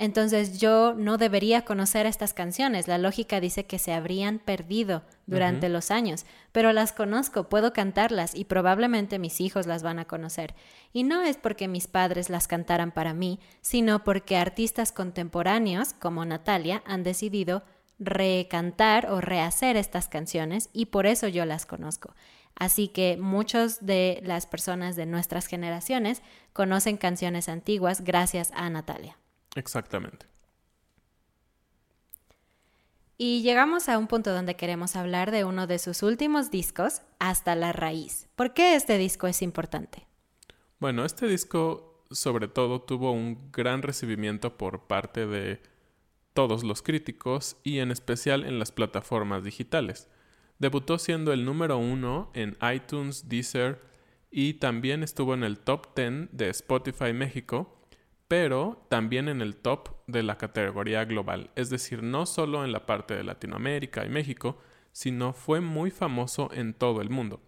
Entonces 0.00 0.58
yo 0.58 0.94
no 0.94 1.18
debería 1.18 1.66
conocer 1.66 2.06
estas 2.06 2.32
canciones. 2.32 2.88
La 2.88 2.96
lógica 2.96 3.38
dice 3.38 3.66
que 3.66 3.78
se 3.78 3.92
habrían 3.92 4.38
perdido 4.38 5.02
durante 5.26 5.68
los 5.68 5.90
años, 5.90 6.24
pero 6.52 6.72
las 6.72 6.92
conozco, 6.92 7.50
puedo 7.50 7.74
cantarlas 7.74 8.34
y 8.34 8.46
probablemente 8.46 9.18
mis 9.18 9.42
hijos 9.42 9.66
las 9.66 9.82
van 9.82 9.98
a 9.98 10.06
conocer. 10.06 10.54
Y 10.94 11.02
no 11.02 11.20
es 11.20 11.36
porque 11.36 11.68
mis 11.68 11.86
padres 11.86 12.30
las 12.30 12.48
cantaran 12.48 12.92
para 12.92 13.12
mí, 13.12 13.40
sino 13.60 14.02
porque 14.02 14.38
artistas 14.38 14.90
contemporáneos 14.90 15.92
como 15.92 16.24
Natalia 16.24 16.82
han 16.86 17.02
decidido 17.02 17.62
recantar 17.98 19.10
o 19.10 19.20
rehacer 19.20 19.76
estas 19.76 20.08
canciones 20.08 20.70
y 20.72 20.86
por 20.86 21.04
eso 21.04 21.28
yo 21.28 21.44
las 21.44 21.66
conozco. 21.66 22.14
Así 22.54 22.88
que 22.88 23.18
muchos 23.18 23.84
de 23.84 24.22
las 24.24 24.46
personas 24.46 24.96
de 24.96 25.04
nuestras 25.04 25.46
generaciones 25.46 26.22
conocen 26.54 26.96
canciones 26.96 27.50
antiguas 27.50 28.00
gracias 28.02 28.50
a 28.54 28.70
Natalia. 28.70 29.19
Exactamente. 29.54 30.26
Y 33.18 33.42
llegamos 33.42 33.90
a 33.90 33.98
un 33.98 34.06
punto 34.06 34.32
donde 34.32 34.56
queremos 34.56 34.96
hablar 34.96 35.30
de 35.30 35.44
uno 35.44 35.66
de 35.66 35.78
sus 35.78 36.02
últimos 36.02 36.50
discos, 36.50 37.02
Hasta 37.18 37.54
la 37.54 37.72
Raíz. 37.72 38.28
¿Por 38.34 38.54
qué 38.54 38.74
este 38.74 38.96
disco 38.96 39.26
es 39.26 39.42
importante? 39.42 40.06
Bueno, 40.78 41.04
este 41.04 41.26
disco 41.26 42.06
sobre 42.10 42.48
todo 42.48 42.80
tuvo 42.80 43.12
un 43.12 43.50
gran 43.52 43.82
recibimiento 43.82 44.56
por 44.56 44.86
parte 44.86 45.26
de 45.26 45.60
todos 46.32 46.64
los 46.64 46.82
críticos 46.82 47.56
y 47.62 47.78
en 47.78 47.90
especial 47.90 48.44
en 48.44 48.58
las 48.58 48.72
plataformas 48.72 49.44
digitales. 49.44 50.08
Debutó 50.58 50.98
siendo 50.98 51.32
el 51.32 51.44
número 51.44 51.78
uno 51.78 52.30
en 52.34 52.56
iTunes, 52.74 53.28
Deezer 53.28 53.80
y 54.30 54.54
también 54.54 55.02
estuvo 55.02 55.34
en 55.34 55.44
el 55.44 55.58
top 55.58 55.94
10 55.94 56.28
de 56.32 56.48
Spotify 56.50 57.12
México, 57.12 57.79
pero 58.30 58.86
también 58.88 59.26
en 59.28 59.40
el 59.40 59.56
top 59.56 59.88
de 60.06 60.22
la 60.22 60.38
categoría 60.38 61.04
global, 61.04 61.50
es 61.56 61.68
decir, 61.68 62.04
no 62.04 62.26
solo 62.26 62.64
en 62.64 62.70
la 62.70 62.86
parte 62.86 63.16
de 63.16 63.24
Latinoamérica 63.24 64.06
y 64.06 64.08
México, 64.08 64.56
sino 64.92 65.32
fue 65.32 65.60
muy 65.60 65.90
famoso 65.90 66.48
en 66.52 66.72
todo 66.72 67.00
el 67.00 67.10
mundo. 67.10 67.40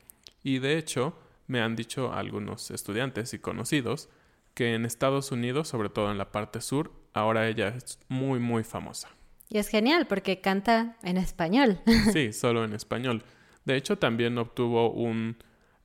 Y 0.42 0.58
de 0.58 0.76
hecho, 0.78 1.16
me 1.46 1.60
han 1.60 1.76
dicho 1.76 2.12
algunos 2.12 2.72
estudiantes 2.72 3.32
y 3.32 3.38
conocidos 3.38 4.08
que 4.54 4.74
en 4.74 4.84
Estados 4.84 5.30
Unidos, 5.30 5.68
sobre 5.68 5.88
todo 5.88 6.10
en 6.10 6.18
la 6.18 6.32
parte 6.32 6.60
sur, 6.60 6.90
ahora 7.12 7.46
ella 7.46 7.68
es 7.68 8.00
muy, 8.08 8.40
muy 8.40 8.64
famosa. 8.64 9.08
Y 9.48 9.58
es 9.58 9.68
genial 9.68 10.08
porque 10.08 10.40
canta 10.40 10.96
en 11.04 11.16
español. 11.16 11.78
Sí, 12.12 12.32
solo 12.32 12.64
en 12.64 12.72
español. 12.72 13.22
De 13.64 13.76
hecho, 13.76 13.98
también 13.98 14.36
obtuvo 14.36 14.90
un 14.90 15.36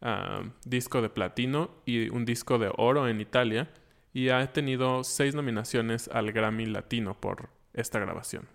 ah, 0.01 0.41
disco 0.65 1.03
de 1.03 1.09
platino 1.09 1.69
y 1.85 2.09
un 2.09 2.25
disco 2.25 2.57
de 2.57 2.71
oro 2.75 3.07
en 3.07 3.21
Italia 3.21 3.69
y 4.13 4.29
ha 4.29 4.51
tenido 4.53 5.03
seis 5.03 5.35
nominaciones 5.35 6.07
al 6.07 6.31
Grammy 6.31 6.65
Latino 6.65 7.19
por 7.19 7.49
esta 7.73 7.99
grabación. 7.99 8.47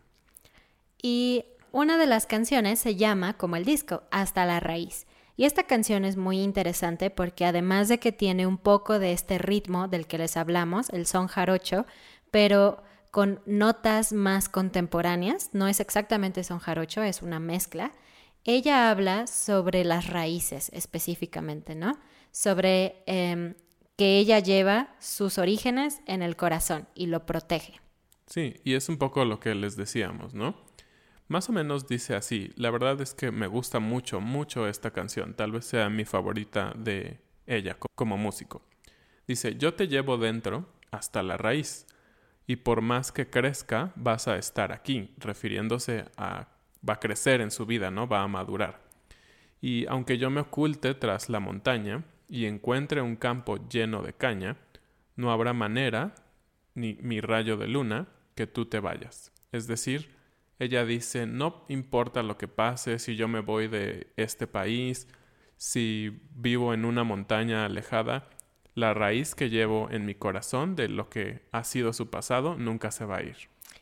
Y 1.00 1.44
una 1.72 1.98
de 1.98 2.06
las 2.06 2.26
canciones 2.26 2.78
se 2.78 2.96
llama, 2.96 3.36
como 3.36 3.56
el 3.56 3.64
disco, 3.64 4.02
Hasta 4.10 4.44
la 4.44 4.60
raíz. 4.60 5.06
Y 5.36 5.44
esta 5.44 5.64
canción 5.64 6.04
es 6.04 6.16
muy 6.16 6.40
interesante 6.40 7.10
porque 7.10 7.46
además 7.46 7.88
de 7.88 7.98
que 7.98 8.12
tiene 8.12 8.46
un 8.46 8.58
poco 8.58 8.98
de 8.98 9.12
este 9.12 9.38
ritmo 9.38 9.88
del 9.88 10.06
que 10.06 10.18
les 10.18 10.36
hablamos, 10.36 10.90
el 10.90 11.06
son 11.06 11.26
jarocho, 11.26 11.86
pero 12.30 12.82
con 13.10 13.40
notas 13.46 14.12
más 14.12 14.48
contemporáneas, 14.48 15.50
no 15.52 15.68
es 15.68 15.80
exactamente 15.80 16.44
son 16.44 16.58
jarocho, 16.58 17.02
es 17.02 17.22
una 17.22 17.40
mezcla. 17.40 17.92
Ella 18.44 18.90
habla 18.90 19.26
sobre 19.26 19.84
las 19.84 20.08
raíces 20.08 20.70
específicamente, 20.72 21.74
¿no? 21.74 21.98
Sobre 22.30 23.02
em, 23.06 23.54
que 23.96 24.18
ella 24.18 24.38
lleva 24.38 24.94
sus 24.98 25.38
orígenes 25.38 26.00
en 26.06 26.22
el 26.22 26.36
corazón 26.36 26.88
y 26.94 27.06
lo 27.06 27.26
protege. 27.26 27.80
Sí, 28.26 28.54
y 28.64 28.74
es 28.74 28.88
un 28.88 28.96
poco 28.96 29.24
lo 29.24 29.40
que 29.40 29.54
les 29.54 29.76
decíamos, 29.76 30.34
¿no? 30.34 30.56
Más 31.28 31.48
o 31.48 31.52
menos 31.52 31.86
dice 31.88 32.14
así, 32.14 32.50
la 32.56 32.70
verdad 32.70 33.00
es 33.00 33.14
que 33.14 33.30
me 33.30 33.46
gusta 33.46 33.78
mucho, 33.78 34.20
mucho 34.20 34.68
esta 34.68 34.90
canción, 34.90 35.34
tal 35.34 35.52
vez 35.52 35.64
sea 35.64 35.88
mi 35.88 36.04
favorita 36.04 36.72
de 36.76 37.20
ella 37.46 37.76
como 37.94 38.16
músico. 38.16 38.62
Dice, 39.26 39.56
yo 39.56 39.74
te 39.74 39.88
llevo 39.88 40.18
dentro 40.18 40.66
hasta 40.90 41.22
la 41.22 41.36
raíz, 41.36 41.86
y 42.46 42.56
por 42.56 42.80
más 42.80 43.12
que 43.12 43.30
crezca, 43.30 43.92
vas 43.96 44.28
a 44.28 44.36
estar 44.36 44.72
aquí, 44.72 45.14
refiriéndose 45.18 46.04
a 46.16 46.48
va 46.88 46.94
a 46.94 47.00
crecer 47.00 47.40
en 47.40 47.50
su 47.50 47.66
vida, 47.66 47.90
¿no? 47.90 48.06
Va 48.08 48.22
a 48.22 48.28
madurar. 48.28 48.80
Y 49.60 49.86
aunque 49.86 50.18
yo 50.18 50.30
me 50.30 50.40
oculte 50.40 50.94
tras 50.94 51.28
la 51.28 51.40
montaña 51.40 52.04
y 52.32 52.46
encuentre 52.46 53.02
un 53.02 53.16
campo 53.16 53.58
lleno 53.68 54.02
de 54.02 54.14
caña, 54.14 54.56
no 55.16 55.32
habrá 55.32 55.52
manera, 55.52 56.14
ni 56.74 56.94
mi 57.02 57.20
rayo 57.20 57.58
de 57.58 57.68
luna, 57.68 58.08
que 58.34 58.46
tú 58.46 58.64
te 58.64 58.80
vayas. 58.80 59.32
Es 59.52 59.66
decir, 59.66 60.16
ella 60.58 60.86
dice, 60.86 61.26
no 61.26 61.66
importa 61.68 62.22
lo 62.22 62.38
que 62.38 62.48
pase, 62.48 62.98
si 62.98 63.16
yo 63.16 63.28
me 63.28 63.40
voy 63.40 63.68
de 63.68 64.14
este 64.16 64.46
país, 64.46 65.08
si 65.58 66.22
vivo 66.34 66.72
en 66.72 66.86
una 66.86 67.04
montaña 67.04 67.66
alejada, 67.66 68.30
la 68.74 68.94
raíz 68.94 69.34
que 69.34 69.50
llevo 69.50 69.90
en 69.90 70.06
mi 70.06 70.14
corazón 70.14 70.74
de 70.74 70.88
lo 70.88 71.10
que 71.10 71.42
ha 71.52 71.64
sido 71.64 71.92
su 71.92 72.08
pasado 72.08 72.56
nunca 72.56 72.92
se 72.92 73.04
va 73.04 73.18
a 73.18 73.22
ir. 73.24 73.36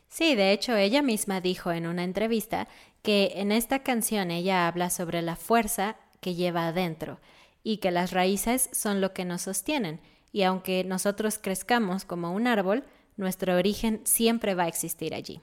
Sí, 0.09 0.35
de 0.35 0.51
hecho 0.51 0.75
ella 0.75 1.01
misma 1.01 1.39
dijo 1.39 1.71
en 1.71 1.87
una 1.87 2.03
entrevista 2.03 2.67
que 3.01 3.31
en 3.35 3.53
esta 3.53 3.79
canción 3.79 4.29
ella 4.29 4.67
habla 4.67 4.89
sobre 4.89 5.21
la 5.21 5.37
fuerza 5.37 5.95
que 6.19 6.35
lleva 6.35 6.67
adentro 6.67 7.21
y 7.63 7.77
que 7.77 7.91
las 7.91 8.11
raíces 8.11 8.69
son 8.71 9.01
lo 9.01 9.13
que 9.13 9.25
nos 9.25 9.43
sostienen 9.43 10.01
y 10.31 10.43
aunque 10.43 10.83
nosotros 10.83 11.37
crezcamos 11.37 12.05
como 12.05 12.31
un 12.31 12.47
árbol, 12.47 12.83
nuestro 13.17 13.55
origen 13.55 14.01
siempre 14.05 14.55
va 14.55 14.63
a 14.63 14.67
existir 14.67 15.13
allí. 15.13 15.41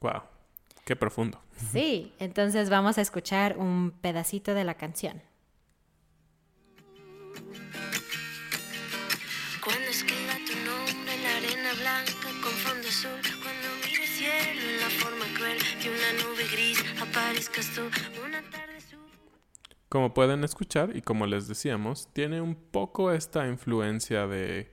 Wow, 0.00 0.22
qué 0.84 0.96
profundo. 0.96 1.40
Sí, 1.72 2.12
entonces 2.18 2.70
vamos 2.70 2.96
a 2.98 3.00
escuchar 3.00 3.58
un 3.58 3.90
pedacito 3.90 4.54
de 4.54 4.64
la 4.64 4.74
canción. 4.74 5.22
Cuando 9.62 9.90
escriba 9.90 10.34
tu 10.46 10.56
nombre 10.64 11.14
en 11.14 11.22
la 11.22 11.36
arena 11.36 11.72
blanca 11.80 12.12
con 12.42 12.52
fondo 12.52 12.88
azul, 12.88 13.20
cuando 13.42 13.68
mire 13.84 14.02
el 14.02 14.08
cielo 14.08 14.60
en 14.70 14.80
la 14.80 14.90
forma 14.90 15.24
cruel 15.34 15.58
de 15.82 15.90
una 15.90 16.12
nube 16.24 16.44
gris, 16.50 16.82
aparezcas 17.00 17.66
tú 17.74 17.82
una 18.24 18.42
tarde. 18.50 18.79
Como 19.90 20.14
pueden 20.14 20.44
escuchar 20.44 20.96
y 20.96 21.02
como 21.02 21.26
les 21.26 21.48
decíamos, 21.48 22.08
tiene 22.12 22.40
un 22.40 22.54
poco 22.54 23.10
esta 23.10 23.48
influencia 23.48 24.28
de 24.28 24.70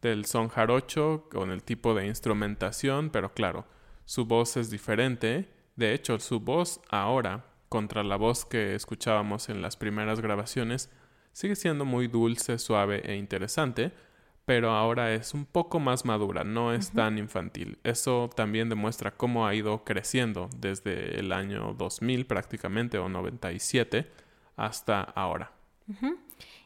del 0.00 0.24
son 0.24 0.48
jarocho 0.48 1.28
con 1.30 1.50
el 1.50 1.62
tipo 1.62 1.94
de 1.94 2.06
instrumentación, 2.06 3.10
pero 3.10 3.34
claro, 3.34 3.66
su 4.06 4.24
voz 4.24 4.56
es 4.56 4.70
diferente. 4.70 5.50
De 5.76 5.92
hecho, 5.92 6.18
su 6.18 6.40
voz 6.40 6.80
ahora, 6.88 7.44
contra 7.68 8.02
la 8.04 8.16
voz 8.16 8.46
que 8.46 8.74
escuchábamos 8.74 9.50
en 9.50 9.60
las 9.60 9.76
primeras 9.76 10.20
grabaciones, 10.20 10.90
sigue 11.32 11.56
siendo 11.56 11.84
muy 11.84 12.08
dulce, 12.08 12.58
suave 12.58 13.02
e 13.04 13.16
interesante, 13.16 13.92
pero 14.46 14.70
ahora 14.70 15.12
es 15.12 15.34
un 15.34 15.44
poco 15.44 15.78
más 15.78 16.06
madura, 16.06 16.42
no 16.42 16.72
es 16.72 16.90
tan 16.90 17.18
infantil. 17.18 17.78
Eso 17.84 18.30
también 18.34 18.70
demuestra 18.70 19.10
cómo 19.10 19.46
ha 19.46 19.54
ido 19.54 19.84
creciendo 19.84 20.48
desde 20.56 21.20
el 21.20 21.32
año 21.32 21.74
2000 21.74 22.24
prácticamente 22.24 22.96
o 22.96 23.10
97 23.10 24.23
hasta 24.56 25.00
ahora. 25.02 25.50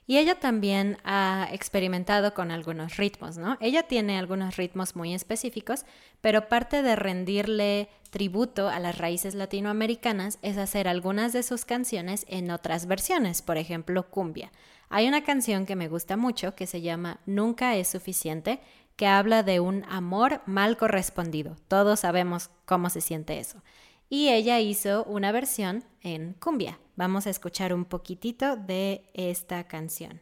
Y 0.06 0.16
ella 0.16 0.40
también 0.40 0.96
ha 1.04 1.48
experimentado 1.52 2.32
con 2.32 2.50
algunos 2.50 2.96
ritmos, 2.96 3.36
¿no? 3.36 3.58
Ella 3.60 3.82
tiene 3.82 4.18
algunos 4.18 4.56
ritmos 4.56 4.96
muy 4.96 5.12
específicos, 5.12 5.84
pero 6.22 6.48
parte 6.48 6.82
de 6.82 6.96
rendirle 6.96 7.90
tributo 8.10 8.70
a 8.70 8.78
las 8.78 8.96
raíces 8.96 9.34
latinoamericanas 9.34 10.38
es 10.40 10.56
hacer 10.56 10.88
algunas 10.88 11.34
de 11.34 11.42
sus 11.42 11.66
canciones 11.66 12.24
en 12.28 12.50
otras 12.50 12.86
versiones, 12.86 13.42
por 13.42 13.58
ejemplo, 13.58 14.08
cumbia. 14.08 14.50
Hay 14.88 15.06
una 15.06 15.24
canción 15.24 15.66
que 15.66 15.76
me 15.76 15.88
gusta 15.88 16.16
mucho 16.16 16.54
que 16.54 16.66
se 16.66 16.80
llama 16.80 17.20
Nunca 17.26 17.76
es 17.76 17.88
suficiente, 17.88 18.60
que 18.96 19.06
habla 19.06 19.42
de 19.42 19.60
un 19.60 19.84
amor 19.88 20.40
mal 20.46 20.76
correspondido. 20.76 21.56
Todos 21.68 22.00
sabemos 22.00 22.50
cómo 22.64 22.88
se 22.88 23.00
siente 23.02 23.38
eso. 23.38 23.62
Y 24.10 24.28
ella 24.30 24.58
hizo 24.60 25.04
una 25.04 25.32
versión 25.32 25.84
en 26.00 26.32
cumbia. 26.32 26.78
Vamos 26.96 27.26
a 27.26 27.30
escuchar 27.30 27.74
un 27.74 27.84
poquitito 27.84 28.56
de 28.56 29.10
esta 29.12 29.64
canción. 29.64 30.20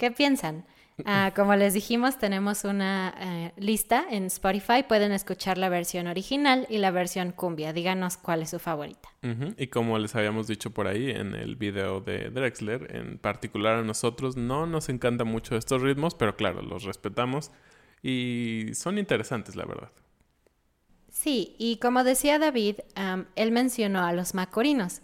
¿Qué 0.00 0.10
piensan? 0.10 0.64
Ah, 1.06 1.32
como 1.34 1.54
les 1.56 1.74
dijimos, 1.74 2.18
tenemos 2.18 2.64
una 2.64 3.14
eh, 3.18 3.52
lista 3.56 4.04
en 4.10 4.24
Spotify. 4.24 4.84
Pueden 4.86 5.12
escuchar 5.12 5.58
la 5.58 5.68
versión 5.68 6.06
original 6.06 6.66
y 6.70 6.78
la 6.78 6.90
versión 6.90 7.32
cumbia. 7.32 7.72
Díganos 7.72 8.16
cuál 8.16 8.42
es 8.42 8.50
su 8.50 8.58
favorita. 8.58 9.08
Y 9.56 9.66
como 9.66 9.98
les 9.98 10.14
habíamos 10.14 10.46
dicho 10.46 10.70
por 10.70 10.86
ahí 10.86 11.10
en 11.10 11.34
el 11.34 11.56
video 11.56 12.00
de 12.00 12.30
Drexler, 12.30 12.96
en 12.96 13.18
particular 13.18 13.76
a 13.76 13.82
nosotros 13.82 14.36
no 14.36 14.66
nos 14.66 14.88
encantan 14.88 15.28
mucho 15.28 15.56
estos 15.56 15.82
ritmos, 15.82 16.14
pero 16.14 16.36
claro, 16.36 16.62
los 16.62 16.84
respetamos 16.84 17.50
y 18.02 18.70
son 18.72 18.98
interesantes, 18.98 19.56
la 19.56 19.66
verdad. 19.66 19.90
Sí, 21.10 21.56
y 21.58 21.76
como 21.76 22.04
decía 22.04 22.38
David, 22.38 22.76
él 23.36 23.52
mencionó 23.52 24.04
a 24.04 24.12
los 24.12 24.34
macorinos. 24.34 25.02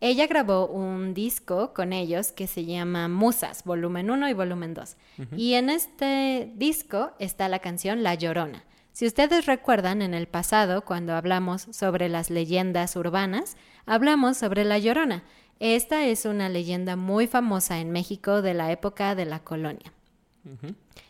Ella 0.00 0.26
grabó 0.26 0.66
un 0.66 1.14
disco 1.14 1.72
con 1.72 1.92
ellos 1.92 2.32
que 2.32 2.46
se 2.46 2.64
llama 2.64 3.08
Musas, 3.08 3.64
volumen 3.64 4.10
1 4.10 4.28
y 4.28 4.32
volumen 4.34 4.74
2. 4.74 4.96
Y 5.36 5.54
en 5.54 5.70
este 5.70 6.52
disco 6.54 7.12
está 7.18 7.48
la 7.48 7.60
canción 7.60 8.02
La 8.02 8.14
Llorona. 8.14 8.64
Si 8.92 9.06
ustedes 9.06 9.46
recuerdan, 9.46 10.02
en 10.02 10.14
el 10.14 10.26
pasado, 10.26 10.84
cuando 10.84 11.14
hablamos 11.14 11.66
sobre 11.70 12.08
las 12.08 12.30
leyendas 12.30 12.96
urbanas, 12.96 13.56
hablamos 13.86 14.36
sobre 14.36 14.64
La 14.64 14.78
Llorona. 14.78 15.22
Esta 15.60 16.04
es 16.04 16.26
una 16.26 16.50
leyenda 16.50 16.96
muy 16.96 17.26
famosa 17.26 17.78
en 17.78 17.90
México 17.90 18.42
de 18.42 18.54
la 18.54 18.70
época 18.72 19.14
de 19.14 19.24
la 19.24 19.40
colonia. 19.40 19.92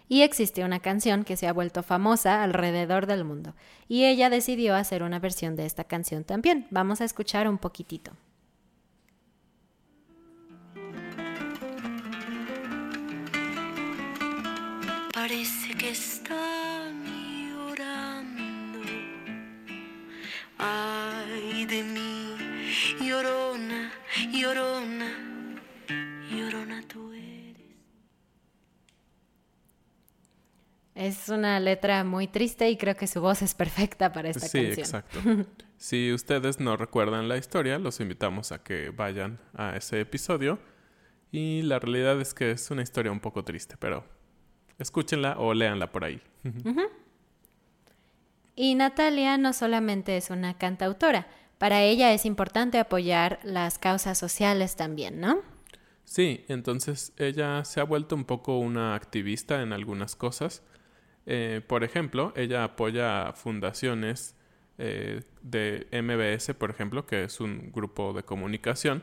Y 0.09 0.23
existe 0.23 0.65
una 0.65 0.79
canción 0.81 1.25
que 1.25 1.37
se 1.37 1.49
ha 1.49 1.53
vuelto 1.53 1.83
famosa 1.83 2.43
alrededor 2.43 3.07
del 3.07 3.25
mundo. 3.25 3.55
Y 3.89 4.05
ella 4.05 4.31
decidió 4.31 4.77
hacer 4.77 5.03
una 5.03 5.19
versión 5.19 5.57
de 5.57 5.67
esta 5.67 5.85
canción 5.85 6.23
también. 6.23 6.69
Vamos 6.71 7.01
a 7.01 7.05
escuchar 7.05 7.49
un 7.49 7.59
poquitito. 7.59 8.13
Parece 15.29 15.75
que 15.75 15.91
están 15.91 17.03
llorando. 17.51 18.79
Ay 20.57 21.67
de 21.67 21.83
mí, 21.83 22.37
llorona, 23.05 23.91
llorona, 24.33 25.11
llorona 26.31 26.81
tú 26.87 27.13
eres. 27.13 27.61
Es 30.95 31.29
una 31.29 31.59
letra 31.59 32.05
muy 32.05 32.29
triste 32.29 32.71
y 32.71 32.77
creo 32.77 32.95
que 32.95 33.09
su 33.09 33.21
voz 33.21 33.43
es 33.43 33.53
perfecta 33.53 34.13
para 34.13 34.29
esta 34.29 34.47
sí, 34.47 34.63
canción. 34.63 34.79
exacto. 34.79 35.19
si 35.77 36.13
ustedes 36.13 36.61
no 36.61 36.77
recuerdan 36.77 37.27
la 37.27 37.37
historia, 37.37 37.81
los 37.81 37.99
invitamos 37.99 38.53
a 38.53 38.63
que 38.63 38.91
vayan 38.91 39.41
a 39.55 39.77
ese 39.77 39.99
episodio. 39.99 40.61
Y 41.33 41.63
la 41.63 41.81
realidad 41.81 42.21
es 42.21 42.33
que 42.33 42.53
es 42.53 42.71
una 42.71 42.83
historia 42.83 43.11
un 43.11 43.19
poco 43.19 43.43
triste, 43.43 43.75
pero 43.77 44.16
escúchenla 44.79 45.39
o 45.39 45.55
léanla 45.55 45.93
por 45.93 46.05
ahí. 46.05 46.21
Y 48.55 48.75
Natalia 48.75 49.37
no 49.39 49.53
solamente 49.53 50.17
es 50.17 50.31
una 50.31 50.57
cantautora, 50.57 51.27
para 51.59 51.83
ella 51.83 52.13
es 52.13 52.27
importante 52.27 52.79
apoyar 52.79 53.41
las 53.43 53.79
causas 53.79 54.19
sociales 54.19 54.77
también, 54.77 55.21
¿no? 55.21 55.41
Sí, 56.05 56.45
entonces 56.49 57.13
ella 57.17 57.65
se 57.65 57.81
ha 57.81 57.85
vuelto 57.85 58.15
un 58.15 58.25
poco 58.25 58.59
una 58.59 58.95
activista 58.95 59.63
en 59.63 59.73
algunas 59.73 60.17
cosas. 60.17 60.63
Eh, 61.25 61.63
por 61.67 61.83
ejemplo, 61.83 62.33
ella 62.37 62.63
apoya 62.63 63.33
fundaciones 63.33 64.37
eh, 64.79 65.23
de 65.43 65.87
MBS, 65.91 66.55
por 66.55 66.71
ejemplo, 66.71 67.07
que 67.07 67.25
es 67.25 67.41
un 67.41 67.73
grupo 67.73 68.13
de 68.13 68.23
comunicación, 68.23 69.03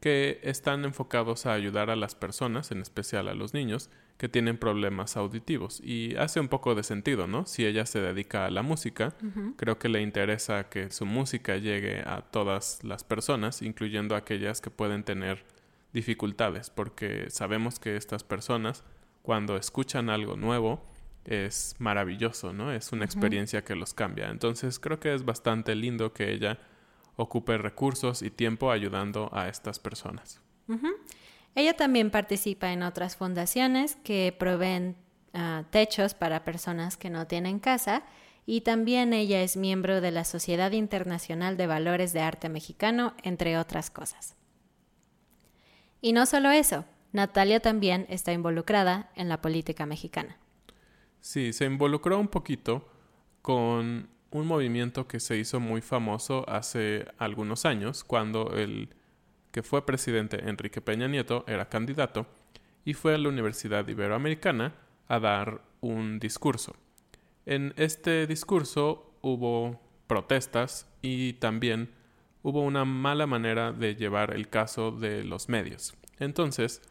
que 0.00 0.40
están 0.42 0.84
enfocados 0.84 1.46
a 1.46 1.52
ayudar 1.52 1.88
a 1.88 1.96
las 1.96 2.14
personas, 2.14 2.70
en 2.70 2.82
especial 2.82 3.28
a 3.28 3.34
los 3.34 3.54
niños, 3.54 3.88
que 4.16 4.28
tienen 4.28 4.56
problemas 4.56 5.16
auditivos. 5.16 5.80
Y 5.84 6.16
hace 6.16 6.40
un 6.40 6.48
poco 6.48 6.74
de 6.74 6.82
sentido, 6.82 7.26
¿no? 7.26 7.46
Si 7.46 7.66
ella 7.66 7.84
se 7.86 8.00
dedica 8.00 8.46
a 8.46 8.50
la 8.50 8.62
música, 8.62 9.14
creo 9.56 9.78
que 9.78 9.88
le 9.88 10.00
interesa 10.00 10.68
que 10.68 10.90
su 10.90 11.04
música 11.04 11.56
llegue 11.56 12.00
a 12.00 12.22
todas 12.22 12.82
las 12.82 13.04
personas, 13.04 13.62
incluyendo 13.62 14.16
aquellas 14.16 14.60
que 14.60 14.70
pueden 14.70 15.04
tener 15.04 15.44
dificultades, 15.92 16.70
porque 16.70 17.30
sabemos 17.30 17.78
que 17.78 17.96
estas 17.96 18.24
personas, 18.24 18.84
cuando 19.22 19.56
escuchan 19.56 20.08
algo 20.08 20.36
nuevo, 20.36 20.84
es 21.24 21.74
maravilloso, 21.78 22.52
¿no? 22.52 22.72
Es 22.72 22.92
una 22.92 23.04
experiencia 23.04 23.64
que 23.64 23.74
los 23.74 23.92
cambia. 23.92 24.30
Entonces 24.30 24.78
creo 24.78 25.00
que 25.00 25.14
es 25.14 25.24
bastante 25.24 25.74
lindo 25.74 26.12
que 26.12 26.32
ella 26.32 26.58
ocupe 27.16 27.58
recursos 27.58 28.22
y 28.22 28.30
tiempo 28.30 28.70
ayudando 28.70 29.30
a 29.32 29.48
estas 29.48 29.78
personas. 29.78 30.40
Ella 31.56 31.74
también 31.74 32.10
participa 32.10 32.70
en 32.72 32.82
otras 32.82 33.16
fundaciones 33.16 33.96
que 34.04 34.36
proveen 34.38 34.94
ah, 35.32 35.64
techos 35.70 36.12
para 36.12 36.44
personas 36.44 36.98
que 36.98 37.08
no 37.08 37.26
tienen 37.26 37.60
casa 37.60 38.04
y 38.44 38.60
también 38.60 39.14
ella 39.14 39.40
es 39.40 39.56
miembro 39.56 40.02
de 40.02 40.10
la 40.10 40.24
Sociedad 40.24 40.72
Internacional 40.72 41.56
de 41.56 41.66
Valores 41.66 42.12
de 42.12 42.20
Arte 42.20 42.50
Mexicano, 42.50 43.14
entre 43.22 43.56
otras 43.56 43.90
cosas. 43.90 44.36
Y 46.02 46.12
no 46.12 46.26
solo 46.26 46.50
eso, 46.50 46.84
Natalia 47.12 47.58
también 47.60 48.04
está 48.10 48.34
involucrada 48.34 49.10
en 49.16 49.30
la 49.30 49.40
política 49.40 49.86
mexicana. 49.86 50.36
Sí, 51.22 51.54
se 51.54 51.64
involucró 51.64 52.18
un 52.18 52.28
poquito 52.28 52.86
con 53.40 54.10
un 54.30 54.46
movimiento 54.46 55.08
que 55.08 55.20
se 55.20 55.38
hizo 55.38 55.58
muy 55.58 55.80
famoso 55.80 56.44
hace 56.50 57.06
algunos 57.16 57.64
años, 57.64 58.04
cuando 58.04 58.52
el 58.54 58.90
que 59.56 59.62
fue 59.62 59.86
presidente 59.86 60.50
Enrique 60.50 60.82
Peña 60.82 61.08
Nieto 61.08 61.42
era 61.46 61.70
candidato 61.70 62.26
y 62.84 62.92
fue 62.92 63.14
a 63.14 63.18
la 63.18 63.30
Universidad 63.30 63.88
Iberoamericana 63.88 64.74
a 65.08 65.18
dar 65.18 65.62
un 65.80 66.18
discurso. 66.18 66.76
En 67.46 67.72
este 67.78 68.26
discurso 68.26 69.14
hubo 69.22 69.80
protestas 70.08 70.86
y 71.00 71.32
también 71.34 71.88
hubo 72.42 72.60
una 72.60 72.84
mala 72.84 73.26
manera 73.26 73.72
de 73.72 73.94
llevar 73.94 74.34
el 74.34 74.50
caso 74.50 74.90
de 74.90 75.24
los 75.24 75.48
medios. 75.48 75.94
Entonces, 76.18 76.82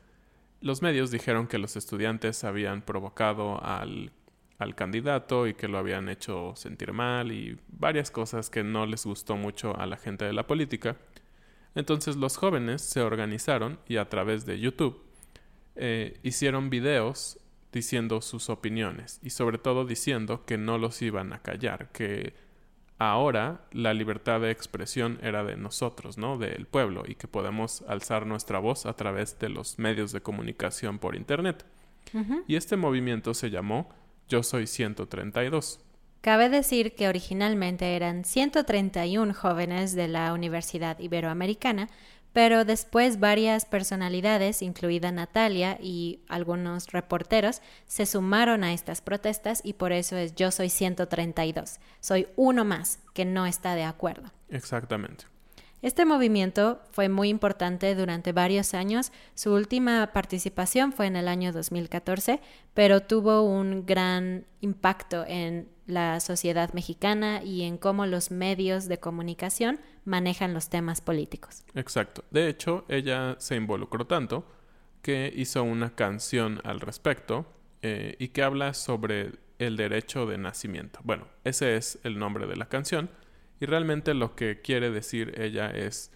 los 0.59 0.81
medios 0.81 1.11
dijeron 1.11 1.45
que 1.45 1.59
los 1.59 1.75
estudiantes 1.75 2.43
habían 2.43 2.81
provocado 2.81 3.63
al, 3.63 4.11
al, 4.57 4.73
candidato 4.73 5.45
y 5.45 5.53
que 5.53 5.67
lo 5.67 5.77
habían 5.77 6.09
hecho 6.09 6.55
sentir 6.55 6.93
mal 6.93 7.31
y 7.31 7.59
varias 7.67 8.09
cosas 8.09 8.49
que 8.49 8.63
no 8.63 8.87
les 8.87 9.05
gustó 9.05 9.37
mucho 9.37 9.77
a 9.77 9.85
la 9.85 9.97
gente 9.97 10.25
de 10.25 10.33
la 10.33 10.47
política. 10.47 10.97
Entonces 11.75 12.15
los 12.15 12.37
jóvenes 12.37 12.81
se 12.81 13.01
organizaron 13.01 13.79
y 13.87 13.97
a 13.97 14.09
través 14.09 14.45
de 14.45 14.59
YouTube 14.59 15.01
eh, 15.75 16.19
hicieron 16.23 16.69
videos 16.69 17.37
diciendo 17.71 18.21
sus 18.21 18.49
opiniones 18.49 19.19
y 19.21 19.31
sobre 19.31 19.57
todo 19.57 19.85
diciendo 19.85 20.45
que 20.45 20.57
no 20.57 20.77
los 20.77 21.01
iban 21.01 21.33
a 21.33 21.41
callar, 21.41 21.91
que 21.91 22.33
ahora 22.97 23.65
la 23.71 23.93
libertad 23.93 24.39
de 24.39 24.51
expresión 24.51 25.19
era 25.21 25.43
de 25.43 25.57
nosotros, 25.57 26.17
¿no? 26.17 26.37
Del 26.37 26.65
pueblo, 26.65 27.03
y 27.05 27.15
que 27.15 27.27
podemos 27.27 27.83
alzar 27.87 28.25
nuestra 28.25 28.59
voz 28.59 28.85
a 28.85 28.93
través 28.93 29.37
de 29.39 29.49
los 29.49 29.77
medios 29.77 30.13
de 30.13 30.21
comunicación 30.21 30.99
por 30.99 31.15
Internet. 31.15 31.65
Y 32.47 32.55
este 32.55 32.77
movimiento 32.77 33.33
se 33.33 33.49
llamó 33.49 33.89
Yo 34.29 34.41
Soy 34.41 34.67
132. 34.67 35.84
Cabe 36.25 36.49
decir 36.49 36.95
que 36.95 37.07
originalmente 37.07 37.95
eran 37.95 38.25
131 38.25 39.31
jóvenes 39.35 39.93
de 39.93 40.07
la 40.07 40.33
Universidad 40.33 40.97
Iberoamericana, 40.97 41.87
pero 42.33 42.65
después 42.65 43.19
varias 43.19 43.65
personalidades, 43.65 44.63
incluida 44.63 45.11
Natalia 45.11 45.77
y 45.79 46.21
algunos 46.27 46.87
reporteros, 46.87 47.61
se 47.85 48.07
sumaron 48.07 48.63
a 48.63 48.73
estas 48.73 49.01
protestas 49.01 49.61
y 49.63 49.73
por 49.73 49.91
eso 49.91 50.17
es 50.17 50.33
yo 50.33 50.49
soy 50.49 50.71
132. 50.71 51.79
Soy 51.99 52.27
uno 52.37 52.65
más 52.65 52.97
que 53.13 53.23
no 53.23 53.45
está 53.45 53.75
de 53.75 53.83
acuerdo. 53.83 54.31
Exactamente. 54.49 55.25
Este 55.85 56.03
movimiento 56.03 56.81
fue 56.89 57.09
muy 57.09 57.29
importante 57.29 57.93
durante 57.93 58.31
varios 58.31 58.73
años. 58.73 59.11
Su 59.35 59.53
última 59.53 60.13
participación 60.13 60.91
fue 60.91 61.05
en 61.05 61.15
el 61.15 61.27
año 61.27 61.53
2014, 61.53 62.41
pero 62.73 63.03
tuvo 63.03 63.43
un 63.43 63.85
gran 63.85 64.47
impacto 64.61 65.23
en 65.27 65.69
la 65.85 66.19
sociedad 66.21 66.73
mexicana 66.73 67.43
y 67.43 67.61
en 67.61 67.77
cómo 67.77 68.07
los 68.07 68.31
medios 68.31 68.87
de 68.87 68.97
comunicación 68.97 69.79
manejan 70.05 70.55
los 70.55 70.69
temas 70.69 71.01
políticos. 71.01 71.63
Exacto. 71.75 72.23
De 72.31 72.49
hecho, 72.49 72.83
ella 72.87 73.35
se 73.37 73.55
involucró 73.55 74.07
tanto 74.07 74.43
que 75.03 75.31
hizo 75.35 75.61
una 75.61 75.93
canción 75.93 76.61
al 76.63 76.79
respecto 76.79 77.45
eh, 77.83 78.15
y 78.17 78.29
que 78.29 78.41
habla 78.41 78.73
sobre 78.73 79.33
el 79.59 79.77
derecho 79.77 80.25
de 80.25 80.39
nacimiento. 80.39 80.99
Bueno, 81.03 81.27
ese 81.43 81.77
es 81.77 81.99
el 82.03 82.17
nombre 82.17 82.47
de 82.47 82.55
la 82.55 82.69
canción 82.69 83.07
y 83.59 83.65
realmente 83.65 84.13
lo 84.13 84.35
que 84.35 84.61
quiere 84.61 84.91
decir 84.91 85.39
ella 85.39 85.69
es 85.71 86.11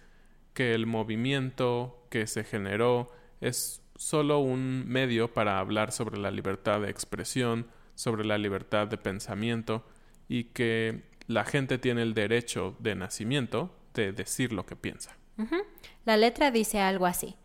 que 0.54 0.74
el 0.74 0.86
movimiento 0.86 2.06
que 2.10 2.26
se 2.26 2.44
generó 2.44 3.10
es 3.40 3.82
solo 3.96 4.38
un 4.38 4.88
medio 4.88 5.32
para 5.32 5.58
hablar 5.58 5.92
sobre 5.92 6.18
la 6.18 6.30
libertad 6.30 6.80
de 6.80 6.90
expresión, 6.90 7.66
sobre 7.94 8.24
la 8.24 8.38
libertad 8.38 8.88
de 8.88 8.96
pensamiento 8.96 9.86
y 10.28 10.44
que 10.44 11.02
la 11.26 11.44
gente 11.44 11.78
tiene 11.78 12.02
el 12.02 12.14
derecho 12.14 12.76
de 12.78 12.94
nacimiento 12.94 13.74
de 13.94 14.12
decir 14.12 14.52
lo 14.52 14.66
que 14.66 14.76
piensa. 14.76 15.16
La 16.04 16.16
letra 16.16 16.50
dice 16.50 16.80
algo 16.80 17.06
así. 17.06 17.36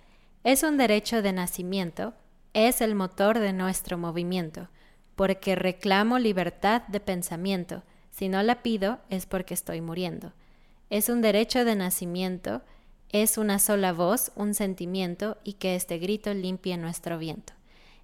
Es 0.43 0.63
un 0.63 0.77
derecho 0.77 1.21
de 1.21 1.33
nacimiento, 1.33 2.13
es 2.53 2.81
el 2.81 2.95
motor 2.95 3.39
de 3.39 3.53
nuestro 3.53 3.97
movimiento, 3.97 4.69
porque 5.15 5.55
reclamo 5.55 6.19
libertad 6.19 6.83
de 6.87 6.99
pensamiento, 6.99 7.83
si 8.15 8.29
no 8.29 8.41
la 8.43 8.63
pido 8.63 8.99
es 9.09 9.25
porque 9.25 9.53
estoy 9.53 9.81
muriendo. 9.81 10.31
Es 10.89 11.09
un 11.09 11.21
derecho 11.21 11.65
de 11.65 11.75
nacimiento, 11.75 12.61
es 13.09 13.37
una 13.37 13.59
sola 13.59 13.91
voz, 13.91 14.31
un 14.35 14.53
sentimiento 14.53 15.37
y 15.43 15.53
que 15.53 15.75
este 15.75 15.97
grito 15.97 16.33
limpie 16.33 16.77
nuestro 16.77 17.17
viento. 17.17 17.51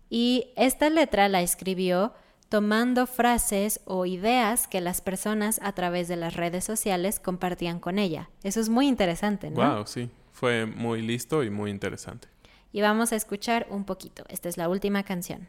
Y 0.09 0.51
esta 0.57 0.89
letra 0.89 1.29
la 1.29 1.41
escribió 1.41 2.13
tomando 2.49 3.07
frases 3.07 3.79
o 3.85 4.05
ideas 4.05 4.67
que 4.67 4.81
las 4.81 4.99
personas 4.99 5.61
a 5.63 5.71
través 5.71 6.09
de 6.09 6.17
las 6.17 6.35
redes 6.35 6.65
sociales 6.65 7.21
compartían 7.21 7.79
con 7.79 7.97
ella. 7.97 8.29
Eso 8.43 8.59
es 8.59 8.67
muy 8.67 8.89
interesante, 8.89 9.49
¿no? 9.49 9.75
Wow, 9.75 9.87
sí. 9.87 10.09
Fue 10.33 10.65
muy 10.65 11.01
listo 11.01 11.41
y 11.41 11.49
muy 11.49 11.71
interesante. 11.71 12.27
Y 12.73 12.81
vamos 12.81 13.13
a 13.13 13.15
escuchar 13.15 13.65
un 13.69 13.85
poquito. 13.85 14.25
Esta 14.27 14.49
es 14.49 14.57
la 14.57 14.67
última 14.67 15.03
canción. 15.03 15.47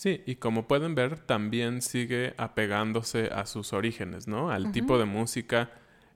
Sí, 0.00 0.22
y 0.24 0.36
como 0.36 0.66
pueden 0.66 0.94
ver, 0.94 1.18
también 1.18 1.82
sigue 1.82 2.32
apegándose 2.38 3.26
a 3.26 3.44
sus 3.44 3.74
orígenes, 3.74 4.26
¿no? 4.26 4.50
Al 4.50 4.72
tipo 4.72 4.96
de 4.96 5.04
música 5.04 5.72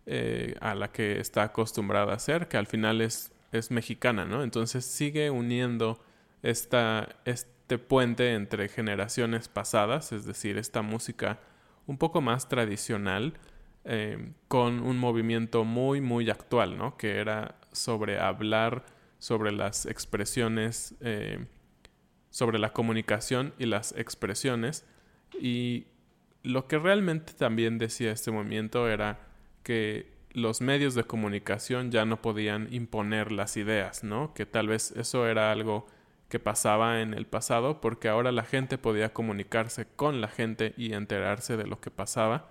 eh, 0.06 0.54
a 0.62 0.74
la 0.74 0.90
que 0.90 1.20
está 1.20 1.42
acostumbrada 1.42 2.12
a 2.12 2.16
hacer, 2.16 2.48
que 2.48 2.56
al 2.56 2.66
final 2.66 3.02
es, 3.02 3.30
es 3.52 3.70
mexicana, 3.70 4.24
¿no? 4.24 4.42
Entonces 4.42 4.86
sigue 4.86 5.28
uniendo 5.28 6.02
esta, 6.42 7.16
este 7.26 7.76
puente 7.76 8.32
entre 8.32 8.70
generaciones 8.70 9.48
pasadas, 9.48 10.12
es 10.12 10.24
decir, 10.24 10.56
esta 10.56 10.80
música 10.80 11.40
un 11.86 11.98
poco 11.98 12.22
más 12.22 12.48
tradicional, 12.48 13.34
eh, 13.84 14.32
con 14.48 14.80
un 14.80 14.96
movimiento 14.96 15.64
muy, 15.64 16.00
muy 16.00 16.30
actual, 16.30 16.78
¿no? 16.78 16.96
Que 16.96 17.18
era 17.18 17.56
sobre 17.70 18.18
hablar 18.18 18.86
sobre 19.18 19.52
las 19.52 19.84
expresiones 19.84 20.94
eh, 21.00 21.44
sobre 22.34 22.58
la 22.58 22.72
comunicación 22.72 23.54
y 23.60 23.66
las 23.66 23.92
expresiones 23.92 24.84
y 25.40 25.86
lo 26.42 26.66
que 26.66 26.80
realmente 26.80 27.32
también 27.32 27.78
decía 27.78 28.10
este 28.10 28.32
movimiento 28.32 28.88
era 28.88 29.20
que 29.62 30.12
los 30.32 30.60
medios 30.60 30.96
de 30.96 31.04
comunicación 31.04 31.92
ya 31.92 32.04
no 32.04 32.20
podían 32.20 32.66
imponer 32.74 33.30
las 33.30 33.56
ideas, 33.56 34.02
¿no? 34.02 34.34
Que 34.34 34.46
tal 34.46 34.66
vez 34.66 34.90
eso 34.96 35.28
era 35.28 35.52
algo 35.52 35.86
que 36.28 36.40
pasaba 36.40 37.02
en 37.02 37.14
el 37.14 37.24
pasado 37.24 37.80
porque 37.80 38.08
ahora 38.08 38.32
la 38.32 38.42
gente 38.42 38.78
podía 38.78 39.12
comunicarse 39.12 39.86
con 39.94 40.20
la 40.20 40.26
gente 40.26 40.74
y 40.76 40.92
enterarse 40.92 41.56
de 41.56 41.68
lo 41.68 41.80
que 41.80 41.92
pasaba 41.92 42.50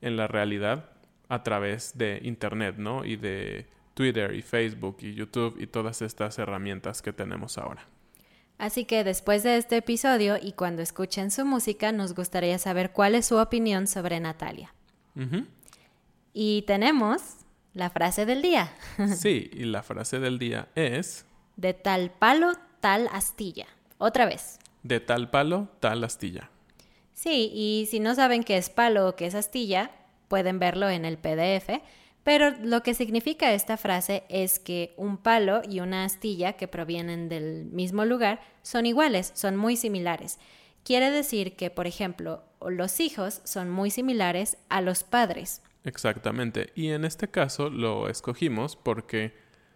en 0.00 0.16
la 0.16 0.26
realidad 0.26 0.90
a 1.28 1.44
través 1.44 1.96
de 1.96 2.18
internet, 2.24 2.78
¿no? 2.78 3.04
Y 3.04 3.14
de 3.14 3.68
Twitter 3.94 4.34
y 4.34 4.42
Facebook 4.42 4.96
y 5.02 5.14
YouTube 5.14 5.54
y 5.60 5.68
todas 5.68 6.02
estas 6.02 6.36
herramientas 6.40 7.00
que 7.00 7.12
tenemos 7.12 7.58
ahora. 7.58 7.93
Así 8.58 8.84
que 8.84 9.04
después 9.04 9.42
de 9.42 9.56
este 9.56 9.76
episodio 9.78 10.36
y 10.40 10.52
cuando 10.52 10.82
escuchen 10.82 11.30
su 11.30 11.44
música, 11.44 11.92
nos 11.92 12.14
gustaría 12.14 12.58
saber 12.58 12.92
cuál 12.92 13.14
es 13.14 13.26
su 13.26 13.36
opinión 13.36 13.86
sobre 13.86 14.20
Natalia. 14.20 14.74
Y 16.32 16.62
tenemos 16.62 17.20
la 17.72 17.90
frase 17.90 18.26
del 18.26 18.42
día. 18.42 18.72
sí, 19.16 19.50
y 19.52 19.64
la 19.64 19.82
frase 19.82 20.18
del 20.20 20.38
día 20.38 20.68
es... 20.74 21.26
De 21.56 21.72
tal 21.72 22.10
palo, 22.10 22.52
tal 22.80 23.08
astilla. 23.12 23.66
Otra 23.98 24.26
vez. 24.26 24.58
De 24.82 25.00
tal 25.00 25.30
palo, 25.30 25.68
tal 25.80 26.02
astilla. 26.02 26.50
Sí, 27.12 27.50
y 27.54 27.86
si 27.90 28.00
no 28.00 28.14
saben 28.14 28.42
qué 28.42 28.56
es 28.56 28.70
palo 28.70 29.08
o 29.08 29.16
qué 29.16 29.26
es 29.26 29.34
astilla, 29.34 29.92
pueden 30.28 30.58
verlo 30.58 30.88
en 30.88 31.04
el 31.04 31.16
PDF. 31.16 31.80
Pero 32.24 32.52
lo 32.62 32.82
que 32.82 32.94
significa 32.94 33.52
esta 33.52 33.76
frase 33.76 34.24
es 34.30 34.58
que 34.58 34.94
un 34.96 35.18
palo 35.18 35.60
y 35.68 35.80
una 35.80 36.04
astilla 36.04 36.54
que 36.54 36.66
provienen 36.66 37.28
del 37.28 37.66
mismo 37.66 38.06
lugar 38.06 38.40
son 38.62 38.86
iguales, 38.86 39.30
son 39.34 39.56
muy 39.56 39.76
similares. 39.76 40.38
Quiere 40.84 41.10
decir 41.10 41.54
que, 41.54 41.70
por 41.70 41.86
ejemplo, 41.86 42.42
los 42.66 42.98
hijos 43.00 43.42
son 43.44 43.70
muy 43.70 43.90
similares 43.90 44.56
a 44.70 44.80
los 44.80 45.04
padres. 45.04 45.62
Exactamente. 45.84 46.72
Y 46.74 46.88
en 46.88 47.04
este 47.04 47.28
caso 47.28 47.68
lo 47.68 48.08
escogimos 48.08 48.74
porque 48.74 49.34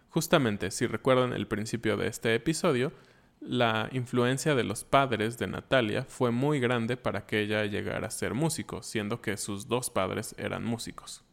justamente, 0.09 0.71
si 0.71 0.87
recuerdan 0.87 1.33
el 1.33 1.47
principio 1.47 1.97
de 1.97 2.07
este 2.07 2.33
episodio, 2.33 2.91
la 3.41 3.89
influencia 3.91 4.55
de 4.55 4.63
los 4.63 4.83
padres 4.83 5.37
de 5.37 5.47
Natalia 5.47 6.05
fue 6.09 6.31
muy 6.31 6.59
grande 6.59 6.97
para 6.97 7.27
que 7.27 7.41
ella 7.41 7.63
llegara 7.65 8.07
a 8.07 8.11
ser 8.11 8.33
músico, 8.33 8.81
siendo 8.81 9.21
que 9.21 9.37
sus 9.37 9.67
dos 9.67 9.91
padres 9.91 10.33
eran 10.37 10.63
músicos. 10.63 11.23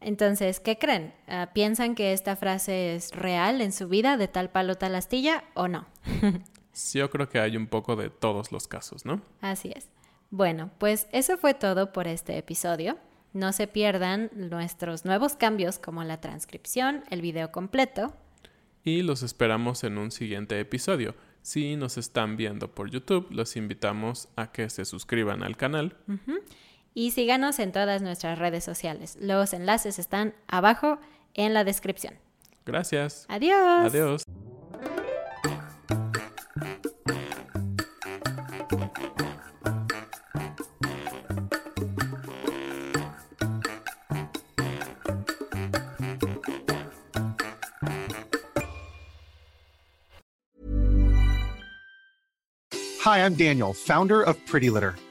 Entonces, 0.00 0.60
¿qué 0.60 0.78
creen? 0.78 1.12
Ah, 1.26 1.50
¿Piensan 1.52 1.94
que 1.94 2.12
esta 2.12 2.36
frase 2.36 2.94
es 2.94 3.12
real 3.12 3.60
en 3.60 3.72
su 3.72 3.88
vida, 3.88 4.16
de 4.16 4.28
tal 4.28 4.50
palo, 4.50 4.76
tal 4.76 4.94
astilla, 4.94 5.44
o 5.54 5.68
no? 5.68 5.86
sí, 6.72 6.98
yo 6.98 7.10
creo 7.10 7.28
que 7.28 7.40
hay 7.40 7.56
un 7.56 7.66
poco 7.66 7.96
de 7.96 8.10
todos 8.10 8.52
los 8.52 8.68
casos, 8.68 9.04
¿no? 9.04 9.20
Así 9.40 9.72
es. 9.74 9.88
Bueno, 10.30 10.70
pues 10.78 11.08
eso 11.12 11.36
fue 11.38 11.54
todo 11.54 11.92
por 11.92 12.06
este 12.06 12.36
episodio. 12.38 12.98
No 13.32 13.52
se 13.52 13.66
pierdan 13.66 14.30
nuestros 14.34 15.04
nuevos 15.04 15.34
cambios 15.34 15.78
como 15.78 16.04
la 16.04 16.20
transcripción, 16.20 17.02
el 17.10 17.20
video 17.20 17.50
completo. 17.50 18.14
Y 18.84 19.02
los 19.02 19.22
esperamos 19.22 19.84
en 19.84 19.98
un 19.98 20.10
siguiente 20.10 20.58
episodio. 20.60 21.14
Si 21.42 21.76
nos 21.76 21.98
están 21.98 22.36
viendo 22.36 22.74
por 22.74 22.90
YouTube, 22.90 23.28
los 23.30 23.56
invitamos 23.56 24.28
a 24.36 24.52
que 24.52 24.68
se 24.70 24.84
suscriban 24.84 25.42
al 25.42 25.56
canal 25.56 25.96
y 26.94 27.12
síganos 27.12 27.58
en 27.58 27.72
todas 27.72 28.02
nuestras 28.02 28.38
redes 28.38 28.64
sociales. 28.64 29.16
Los 29.20 29.52
enlaces 29.52 29.98
están 29.98 30.34
abajo 30.46 30.98
en 31.34 31.54
la 31.54 31.64
descripción. 31.64 32.14
Gracias. 32.66 33.24
Adiós. 33.28 33.86
Adiós. 33.86 34.24
Hi, 53.08 53.24
I'm 53.24 53.36
Daniel, 53.36 53.72
founder 53.72 54.20
of 54.20 54.36
Pretty 54.44 54.68
Litter. 54.68 54.94